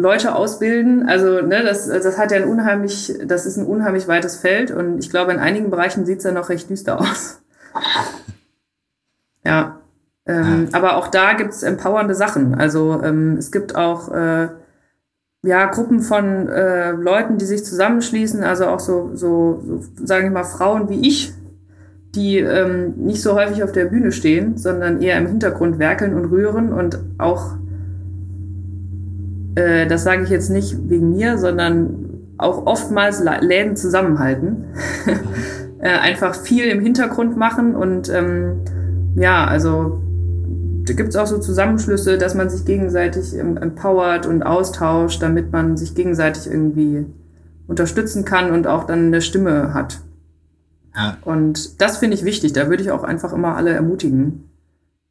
Leute 0.00 0.36
ausbilden. 0.36 1.08
Also 1.08 1.42
ne, 1.42 1.62
das, 1.64 1.88
das 1.88 2.18
hat 2.18 2.30
ja 2.30 2.38
ein 2.38 2.48
unheimlich, 2.48 3.18
das 3.26 3.46
ist 3.46 3.56
ein 3.56 3.66
unheimlich 3.66 4.06
weites 4.06 4.36
Feld 4.36 4.70
und 4.70 4.98
ich 4.98 5.10
glaube, 5.10 5.32
in 5.32 5.40
einigen 5.40 5.70
Bereichen 5.70 6.06
sieht 6.06 6.18
es 6.18 6.24
ja 6.24 6.30
noch 6.30 6.48
recht 6.48 6.70
düster 6.70 7.00
aus. 7.00 7.42
ja. 9.44 9.80
Ähm. 10.24 10.68
Aber 10.72 10.96
auch 10.96 11.08
da 11.08 11.32
gibt 11.32 11.52
es 11.52 11.64
empowernde 11.64 12.14
Sachen. 12.14 12.54
Also 12.54 13.02
ähm, 13.02 13.36
es 13.38 13.50
gibt 13.50 13.74
auch 13.74 14.12
äh, 14.12 14.48
ja, 15.42 15.66
Gruppen 15.66 16.00
von 16.00 16.48
äh, 16.48 16.92
Leuten, 16.92 17.38
die 17.38 17.46
sich 17.46 17.64
zusammenschließen, 17.64 18.44
also 18.44 18.66
auch 18.66 18.80
so, 18.80 19.10
so, 19.14 19.62
so 19.66 19.80
sage 20.04 20.26
ich 20.26 20.32
mal, 20.32 20.44
Frauen 20.44 20.88
wie 20.88 21.08
ich, 21.08 21.32
die 22.14 22.38
ähm, 22.38 22.94
nicht 22.96 23.22
so 23.22 23.34
häufig 23.34 23.64
auf 23.64 23.72
der 23.72 23.86
Bühne 23.86 24.12
stehen, 24.12 24.58
sondern 24.58 25.02
eher 25.02 25.18
im 25.18 25.26
Hintergrund 25.26 25.80
werkeln 25.80 26.14
und 26.14 26.26
rühren 26.26 26.72
und 26.72 27.00
auch 27.18 27.56
äh, 29.58 29.86
das 29.86 30.04
sage 30.04 30.22
ich 30.22 30.30
jetzt 30.30 30.50
nicht 30.50 30.88
wegen 30.88 31.10
mir, 31.10 31.38
sondern 31.38 32.34
auch 32.38 32.66
oftmals 32.66 33.22
Läden 33.40 33.76
zusammenhalten. 33.76 34.64
äh, 35.80 35.88
einfach 35.88 36.34
viel 36.34 36.64
im 36.66 36.80
Hintergrund 36.80 37.36
machen 37.36 37.74
und 37.74 38.08
ähm, 38.08 38.60
ja, 39.16 39.44
also 39.44 40.00
da 40.84 40.94
gibt 40.94 41.10
es 41.10 41.16
auch 41.16 41.26
so 41.26 41.38
Zusammenschlüsse, 41.38 42.18
dass 42.18 42.34
man 42.34 42.48
sich 42.48 42.64
gegenseitig 42.64 43.36
empowert 43.36 44.26
und 44.26 44.42
austauscht, 44.42 45.22
damit 45.22 45.52
man 45.52 45.76
sich 45.76 45.94
gegenseitig 45.94 46.46
irgendwie 46.46 47.04
unterstützen 47.66 48.24
kann 48.24 48.52
und 48.52 48.66
auch 48.66 48.84
dann 48.84 49.08
eine 49.08 49.20
Stimme 49.20 49.74
hat. 49.74 50.00
Ja. 50.96 51.18
Und 51.24 51.80
das 51.82 51.98
finde 51.98 52.16
ich 52.16 52.24
wichtig. 52.24 52.54
Da 52.54 52.70
würde 52.70 52.82
ich 52.82 52.90
auch 52.90 53.04
einfach 53.04 53.32
immer 53.32 53.56
alle 53.56 53.70
ermutigen, 53.70 54.48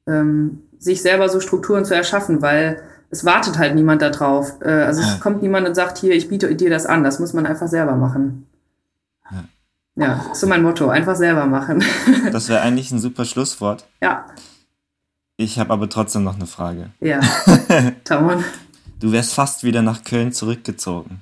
ähm, 0.07 0.63
sich 0.79 1.01
selber 1.01 1.29
so 1.29 1.39
Strukturen 1.39 1.86
zu 1.86 1.93
erschaffen, 1.93 2.41
weil 2.41 2.81
es 3.09 3.25
wartet 3.25 3.57
halt 3.57 3.75
niemand 3.75 4.01
da 4.01 4.09
drauf. 4.09 4.53
Äh, 4.61 4.69
also 4.69 5.01
ja. 5.01 5.13
es 5.13 5.19
kommt 5.19 5.41
niemand 5.41 5.67
und 5.67 5.75
sagt, 5.75 5.97
hier, 5.97 6.13
ich 6.13 6.27
biete 6.27 6.53
dir 6.55 6.69
das 6.69 6.85
an. 6.85 7.03
Das 7.03 7.19
muss 7.19 7.33
man 7.33 7.45
einfach 7.45 7.67
selber 7.67 7.95
machen. 7.95 8.47
Ja, 9.31 9.43
ja 9.95 10.25
ist 10.31 10.41
so 10.41 10.47
mein 10.47 10.63
Motto. 10.63 10.89
Einfach 10.89 11.15
selber 11.15 11.45
machen. 11.45 11.83
Das 12.31 12.49
wäre 12.49 12.61
eigentlich 12.61 12.91
ein 12.91 12.99
super 12.99 13.25
Schlusswort. 13.25 13.87
Ja. 14.01 14.25
Ich 15.37 15.59
habe 15.59 15.71
aber 15.71 15.87
trotzdem 15.87 16.23
noch 16.23 16.35
eine 16.35 16.47
Frage. 16.47 16.89
Ja. 16.99 17.21
Tamon. 18.03 18.43
Du 18.99 19.11
wärst 19.11 19.33
fast 19.33 19.63
wieder 19.63 19.81
nach 19.81 20.03
Köln 20.03 20.31
zurückgezogen. 20.31 21.21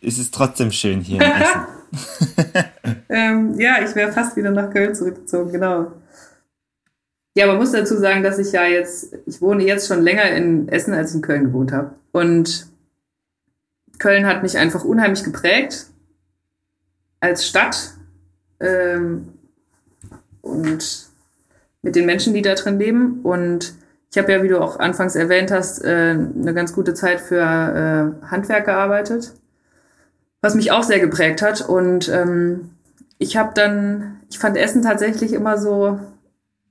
Ist 0.00 0.18
es 0.18 0.30
trotzdem 0.30 0.72
schön 0.72 1.00
hier 1.00 1.20
in 1.20 1.30
Essen? 1.30 1.66
ähm, 3.08 3.60
ja, 3.60 3.82
ich 3.82 3.94
wäre 3.94 4.12
fast 4.12 4.36
wieder 4.36 4.50
nach 4.50 4.70
Köln 4.70 4.94
zurückgezogen, 4.94 5.52
genau. 5.52 5.92
Ja, 7.36 7.46
man 7.46 7.58
muss 7.58 7.72
dazu 7.72 7.96
sagen, 7.96 8.22
dass 8.22 8.38
ich 8.38 8.52
ja 8.52 8.64
jetzt, 8.64 9.16
ich 9.26 9.40
wohne 9.40 9.64
jetzt 9.64 9.86
schon 9.86 10.02
länger 10.02 10.30
in 10.32 10.68
Essen, 10.68 10.94
als 10.94 11.14
in 11.14 11.22
Köln 11.22 11.44
gewohnt 11.44 11.72
habe. 11.72 11.94
Und 12.10 12.66
Köln 13.98 14.26
hat 14.26 14.42
mich 14.42 14.58
einfach 14.58 14.84
unheimlich 14.84 15.22
geprägt 15.22 15.86
als 17.20 17.46
Stadt 17.46 17.92
ähm, 18.58 19.28
und 20.40 21.08
mit 21.82 21.94
den 21.94 22.06
Menschen, 22.06 22.34
die 22.34 22.42
da 22.42 22.54
drin 22.54 22.78
leben. 22.78 23.20
Und 23.22 23.74
ich 24.10 24.18
habe 24.18 24.32
ja, 24.32 24.42
wie 24.42 24.48
du 24.48 24.60
auch 24.60 24.80
anfangs 24.80 25.14
erwähnt 25.14 25.52
hast, 25.52 25.84
äh, 25.84 26.16
eine 26.16 26.52
ganz 26.54 26.72
gute 26.72 26.94
Zeit 26.94 27.20
für 27.20 27.40
äh, 27.40 28.26
Handwerk 28.26 28.64
gearbeitet, 28.64 29.34
was 30.40 30.56
mich 30.56 30.72
auch 30.72 30.82
sehr 30.82 30.98
geprägt 30.98 31.42
hat. 31.42 31.60
Und 31.60 32.08
ähm, 32.08 32.70
ich 33.18 33.36
habe 33.36 33.52
dann, 33.54 34.20
ich 34.30 34.38
fand 34.38 34.56
Essen 34.56 34.82
tatsächlich 34.82 35.32
immer 35.32 35.58
so 35.58 36.00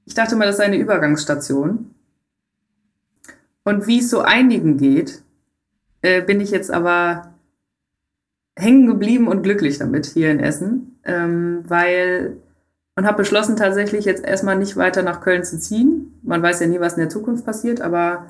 ich 0.10 0.16
dachte 0.16 0.36
mal, 0.36 0.48
das 0.48 0.58
sei 0.58 0.66
eine 0.66 0.78
Übergangsstation. 0.78 1.94
Und 3.64 3.86
wie 3.86 4.00
es 4.00 4.10
so 4.10 4.22
einigen 4.22 4.78
geht, 4.78 5.22
äh, 6.02 6.24
bin 6.24 6.42
ich 6.42 6.50
jetzt 6.50 6.72
aber 6.72 7.36
hängen 8.56 8.88
geblieben 8.88 9.28
und 9.28 9.44
glücklich 9.44 9.78
damit 9.78 10.08
hier 10.08 10.32
in 10.32 10.40
Essen, 10.40 11.00
ähm, 11.06 11.64
weil 11.68 12.38
und 12.96 13.06
habe 13.06 13.18
beschlossen, 13.18 13.56
tatsächlich 13.56 14.04
jetzt 14.04 14.26
erstmal 14.26 14.58
nicht 14.58 14.76
weiter 14.76 15.04
nach 15.04 15.22
Köln 15.22 15.44
zu 15.44 15.60
ziehen. 15.60 16.20
Man 16.24 16.42
weiß 16.42 16.60
ja 16.60 16.68
nie, 16.68 16.80
was 16.80 16.94
in 16.94 17.02
der 17.02 17.10
Zukunft 17.10 17.46
passiert, 17.46 17.80
aber 17.80 18.26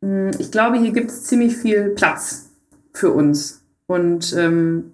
mh, 0.00 0.30
hm, 0.30 0.30
ich 0.38 0.52
glaube, 0.52 0.78
hier 0.78 0.92
gibt 0.92 1.10
es 1.10 1.24
ziemlich 1.24 1.56
viel 1.56 1.90
Platz 1.90 2.50
für 2.92 3.10
uns 3.10 3.64
und 3.86 4.32
ähm, 4.38 4.92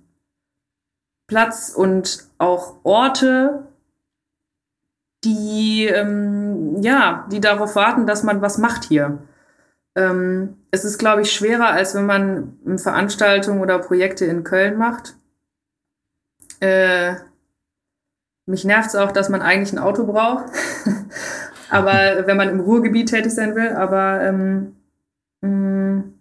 Platz 1.27 1.75
und 1.77 2.27
auch 2.39 2.77
Orte, 2.83 3.67
die, 5.25 5.87
ähm, 5.87 6.81
ja, 6.83 7.27
die 7.31 7.41
darauf 7.41 7.77
warten, 7.77 8.07
dass 8.07 8.23
man 8.23 8.41
was 8.41 8.59
macht 8.59 8.85
hier. 8.85 9.19
Ähm, 9.95 10.57
es 10.71 10.85
ist, 10.85 10.99
glaube 10.99 11.23
ich, 11.23 11.33
schwerer, 11.33 11.69
als 11.69 11.95
wenn 11.95 12.07
man 12.07 12.59
Veranstaltungen 12.77 13.61
oder 13.61 13.79
Projekte 13.79 14.25
in 14.25 14.45
Köln 14.45 14.77
macht. 14.77 15.17
Äh, 16.61 17.15
mich 18.47 18.65
nervt 18.65 18.89
es 18.89 18.97
auch, 18.97 19.13
dass 19.13 19.29
man 19.29 19.43
eigentlich 19.43 19.73
ein 19.73 19.79
Auto 19.79 20.07
braucht. 20.07 20.47
aber 21.71 22.27
wenn 22.27 22.37
man 22.37 22.49
im 22.49 22.61
Ruhrgebiet 22.61 23.11
tätig 23.11 23.33
sein 23.33 23.55
will, 23.55 23.71
aber 23.71 24.23
ähm, 24.23 24.77
mh, 25.41 25.49
mm, 25.49 26.15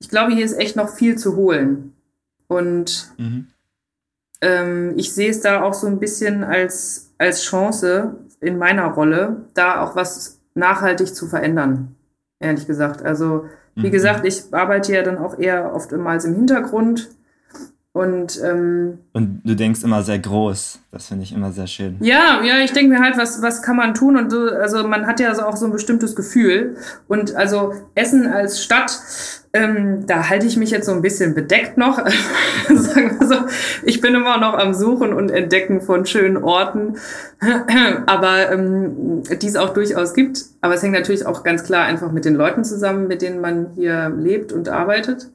ich 0.00 0.08
glaube, 0.08 0.32
hier 0.32 0.44
ist 0.44 0.58
echt 0.58 0.74
noch 0.74 0.88
viel 0.88 1.16
zu 1.16 1.36
holen. 1.36 1.94
Und 2.48 3.12
mhm. 3.18 3.46
ähm, 4.40 4.94
ich 4.96 5.14
sehe 5.14 5.30
es 5.30 5.40
da 5.40 5.62
auch 5.62 5.74
so 5.74 5.86
ein 5.86 6.00
bisschen 6.00 6.42
als, 6.42 7.12
als 7.18 7.44
Chance, 7.44 8.16
in 8.42 8.58
meiner 8.58 8.88
Rolle, 8.88 9.46
da 9.54 9.82
auch 9.82 9.96
was 9.96 10.40
nachhaltig 10.54 11.14
zu 11.14 11.26
verändern, 11.26 11.94
ehrlich 12.40 12.66
gesagt. 12.66 13.02
Also, 13.02 13.46
wie 13.74 13.86
mhm. 13.86 13.92
gesagt, 13.92 14.26
ich 14.26 14.52
arbeite 14.52 14.92
ja 14.92 15.02
dann 15.02 15.18
auch 15.18 15.38
eher 15.38 15.74
oftmals 15.74 16.24
im 16.24 16.34
Hintergrund. 16.34 17.10
Und, 17.94 18.40
ähm, 18.42 19.00
und 19.12 19.42
du 19.44 19.54
denkst 19.54 19.82
immer 19.84 20.02
sehr 20.02 20.18
groß. 20.18 20.80
Das 20.90 21.08
finde 21.08 21.24
ich 21.24 21.34
immer 21.34 21.52
sehr 21.52 21.66
schön. 21.66 21.98
Ja, 22.00 22.42
ja, 22.42 22.60
ich 22.64 22.72
denke 22.72 22.94
mir 22.94 23.00
halt, 23.00 23.18
was, 23.18 23.42
was 23.42 23.60
kann 23.60 23.76
man 23.76 23.92
tun? 23.92 24.16
Und 24.16 24.30
so, 24.30 24.48
also 24.48 24.88
man 24.88 25.06
hat 25.06 25.20
ja 25.20 25.32
auch 25.46 25.56
so 25.56 25.66
ein 25.66 25.72
bestimmtes 25.72 26.16
Gefühl. 26.16 26.76
Und 27.06 27.34
also 27.34 27.74
Essen 27.94 28.26
als 28.26 28.62
Stadt 28.64 28.98
ähm, 29.54 30.06
da 30.06 30.30
halte 30.30 30.46
ich 30.46 30.56
mich 30.56 30.70
jetzt 30.70 30.86
so 30.86 30.92
ein 30.92 31.02
bisschen 31.02 31.34
bedeckt 31.34 31.76
noch. 31.76 31.98
Sagen 32.68 33.20
wir 33.20 33.26
so, 33.26 33.34
ich 33.82 34.00
bin 34.00 34.14
immer 34.14 34.38
noch 34.38 34.54
am 34.54 34.72
Suchen 34.72 35.12
und 35.12 35.30
Entdecken 35.30 35.82
von 35.82 36.06
schönen 36.06 36.38
Orten, 36.38 36.96
aber 38.06 38.50
ähm, 38.50 39.22
die 39.42 39.46
es 39.46 39.56
auch 39.56 39.74
durchaus 39.74 40.14
gibt. 40.14 40.44
Aber 40.62 40.74
es 40.74 40.82
hängt 40.82 40.94
natürlich 40.94 41.26
auch 41.26 41.42
ganz 41.42 41.64
klar 41.64 41.84
einfach 41.84 42.12
mit 42.12 42.24
den 42.24 42.34
Leuten 42.34 42.64
zusammen, 42.64 43.08
mit 43.08 43.20
denen 43.20 43.40
man 43.40 43.72
hier 43.74 44.08
lebt 44.08 44.52
und 44.52 44.70
arbeitet. 44.70 45.30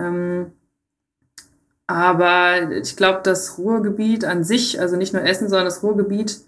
Ähm, 0.00 0.52
aber 1.92 2.72
ich 2.72 2.96
glaube, 2.96 3.20
das 3.22 3.58
Ruhrgebiet 3.58 4.24
an 4.24 4.44
sich, 4.44 4.80
also 4.80 4.96
nicht 4.96 5.12
nur 5.12 5.22
Essen, 5.22 5.48
sondern 5.48 5.66
das 5.66 5.82
Ruhrgebiet 5.82 6.40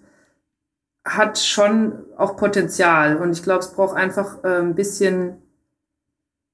hat 1.04 1.38
schon 1.38 1.92
auch 2.16 2.36
Potenzial. 2.36 3.16
Und 3.16 3.32
ich 3.32 3.42
glaube, 3.42 3.60
es 3.60 3.68
braucht 3.68 3.96
einfach 3.96 4.42
äh, 4.42 4.60
ein 4.60 4.74
bisschen 4.74 5.34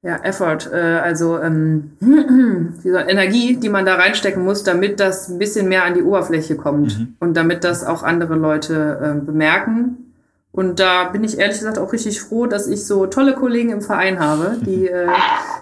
ja, 0.03 0.17
Effort, 0.25 0.71
äh, 0.73 0.99
also 0.99 1.39
ähm, 1.39 1.93
soll, 2.83 3.05
Energie, 3.07 3.57
die 3.57 3.69
man 3.69 3.85
da 3.85 3.95
reinstecken 3.95 4.43
muss, 4.43 4.65
damit 4.65 4.99
das 4.99 5.29
ein 5.29 5.39
bisschen 5.39 5.69
mehr 5.69 5.85
an 5.85 5.95
die 5.95 6.03
Oberfläche 6.03 6.57
kommt 6.57 6.99
mhm. 6.99 7.17
und 7.21 7.37
damit 7.37 7.65
das 7.65 7.85
auch 7.85 8.03
andere 8.03 8.35
Leute 8.35 8.99
äh, 9.03 9.25
bemerken. 9.25 10.15
Und 10.53 10.81
da 10.81 11.05
bin 11.05 11.23
ich 11.23 11.39
ehrlich 11.39 11.59
gesagt 11.59 11.79
auch 11.79 11.93
richtig 11.93 12.21
froh, 12.21 12.47
dass 12.47 12.67
ich 12.67 12.85
so 12.85 13.07
tolle 13.07 13.35
Kollegen 13.35 13.71
im 13.71 13.83
Verein 13.83 14.19
habe, 14.19 14.57
die 14.67 14.89
äh, 14.89 15.07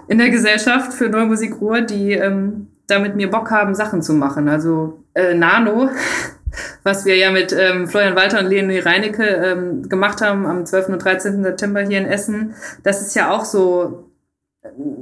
in 0.07 0.17
der 0.17 0.31
Gesellschaft 0.31 0.95
für 0.95 1.11
Neue 1.11 1.27
Musik 1.27 1.61
Ruhr, 1.61 1.83
die 1.83 2.13
ähm, 2.13 2.69
da 2.89 2.99
mit 2.99 3.15
mir 3.15 3.31
Bock 3.31 3.53
haben, 3.53 3.75
Sachen 3.75 4.03
zu 4.03 4.15
machen. 4.15 4.49
Also 4.49 5.05
äh, 5.15 5.35
Nano, 5.35 5.91
was 6.83 7.05
wir 7.05 7.17
ja 7.17 7.31
mit 7.31 7.53
ähm, 7.53 7.87
Florian 7.87 8.17
Walter 8.17 8.41
und 8.41 8.47
Leonie 8.47 8.81
Reinecke 8.81 9.25
ähm, 9.25 9.89
gemacht 9.89 10.21
haben 10.21 10.47
am 10.47 10.67
12. 10.67 10.89
und 10.89 11.05
13. 11.05 11.45
September 11.45 11.81
hier 11.81 11.99
in 11.99 12.07
Essen, 12.07 12.55
das 12.83 13.01
ist 13.01 13.15
ja 13.15 13.31
auch 13.31 13.45
so 13.45 14.09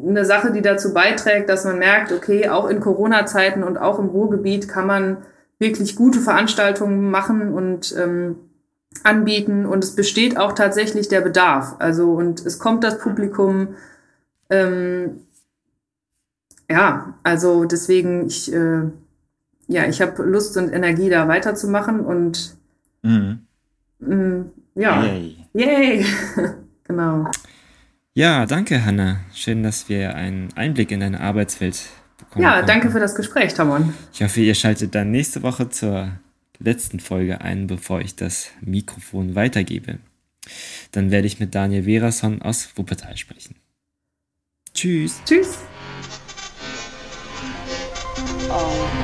eine 0.07 0.25
Sache, 0.25 0.53
die 0.53 0.62
dazu 0.62 0.92
beiträgt, 0.92 1.49
dass 1.49 1.64
man 1.64 1.79
merkt, 1.79 2.12
okay, 2.12 2.49
auch 2.49 2.68
in 2.68 2.81
Corona-Zeiten 2.81 3.62
und 3.62 3.79
auch 3.79 3.99
im 3.99 4.07
Ruhrgebiet 4.07 4.68
kann 4.68 4.87
man 4.87 5.18
wirklich 5.59 5.96
gute 5.96 6.20
Veranstaltungen 6.20 7.11
machen 7.11 7.55
und 7.55 7.94
ähm, 7.96 8.37
anbieten 9.03 9.66
und 9.66 9.83
es 9.83 9.94
besteht 9.94 10.38
auch 10.38 10.53
tatsächlich 10.53 11.09
der 11.09 11.20
Bedarf. 11.20 11.77
Also 11.79 12.12
und 12.12 12.44
es 12.44 12.59
kommt 12.59 12.85
das 12.85 12.99
Publikum. 12.99 13.68
Ähm, 14.51 15.26
ja, 16.71 17.15
also 17.23 17.65
deswegen 17.65 18.27
ich 18.27 18.53
äh, 18.53 18.83
ja 19.69 19.87
ich 19.87 20.01
habe 20.01 20.23
Lust 20.23 20.57
und 20.57 20.73
Energie 20.73 21.09
da 21.09 21.29
weiterzumachen 21.29 22.01
und 22.01 22.57
mhm. 23.03 23.47
mh, 23.99 24.15
mm, 24.15 24.51
ja, 24.75 25.05
yay, 25.05 25.37
yay. 25.55 26.07
genau. 26.85 27.31
Ja, 28.15 28.47
danke, 28.47 28.85
Hanna. 28.85 29.21
Schön, 29.35 29.63
dass 29.63 29.91
wir 29.91 30.15
einen 30.15 30.49
Einblick 30.55 30.91
in 30.91 31.01
deine 31.01 31.21
Arbeitswelt 31.21 31.83
bekommen 32.17 32.45
Ja, 32.45 32.53
konnten. 32.53 32.67
danke 32.67 32.91
für 32.91 33.01
das 33.01 33.15
Gespräch, 33.15 33.53
Tamon. 33.53 33.93
Ich 34.13 34.23
hoffe, 34.23 34.41
ihr 34.41 34.55
schaltet 34.55 34.95
dann 34.95 35.11
nächste 35.11 35.43
Woche 35.43 35.69
zur 35.69 36.13
letzten 36.59 37.01
Folge 37.01 37.43
ein, 37.43 37.67
bevor 37.67 38.01
ich 38.01 38.17
das 38.17 38.53
Mikrofon 38.63 39.35
weitergebe. 39.35 39.99
Dann 40.93 41.11
werde 41.11 41.27
ich 41.27 41.41
mit 41.41 41.55
Daniel 41.55 41.85
Verason 41.85 42.41
aus 42.41 42.71
Wuppertal 42.77 43.17
sprechen. 43.17 43.57
Tschüss. 44.73 45.21
Tschüss. 45.27 45.59
Oh, 48.59 48.97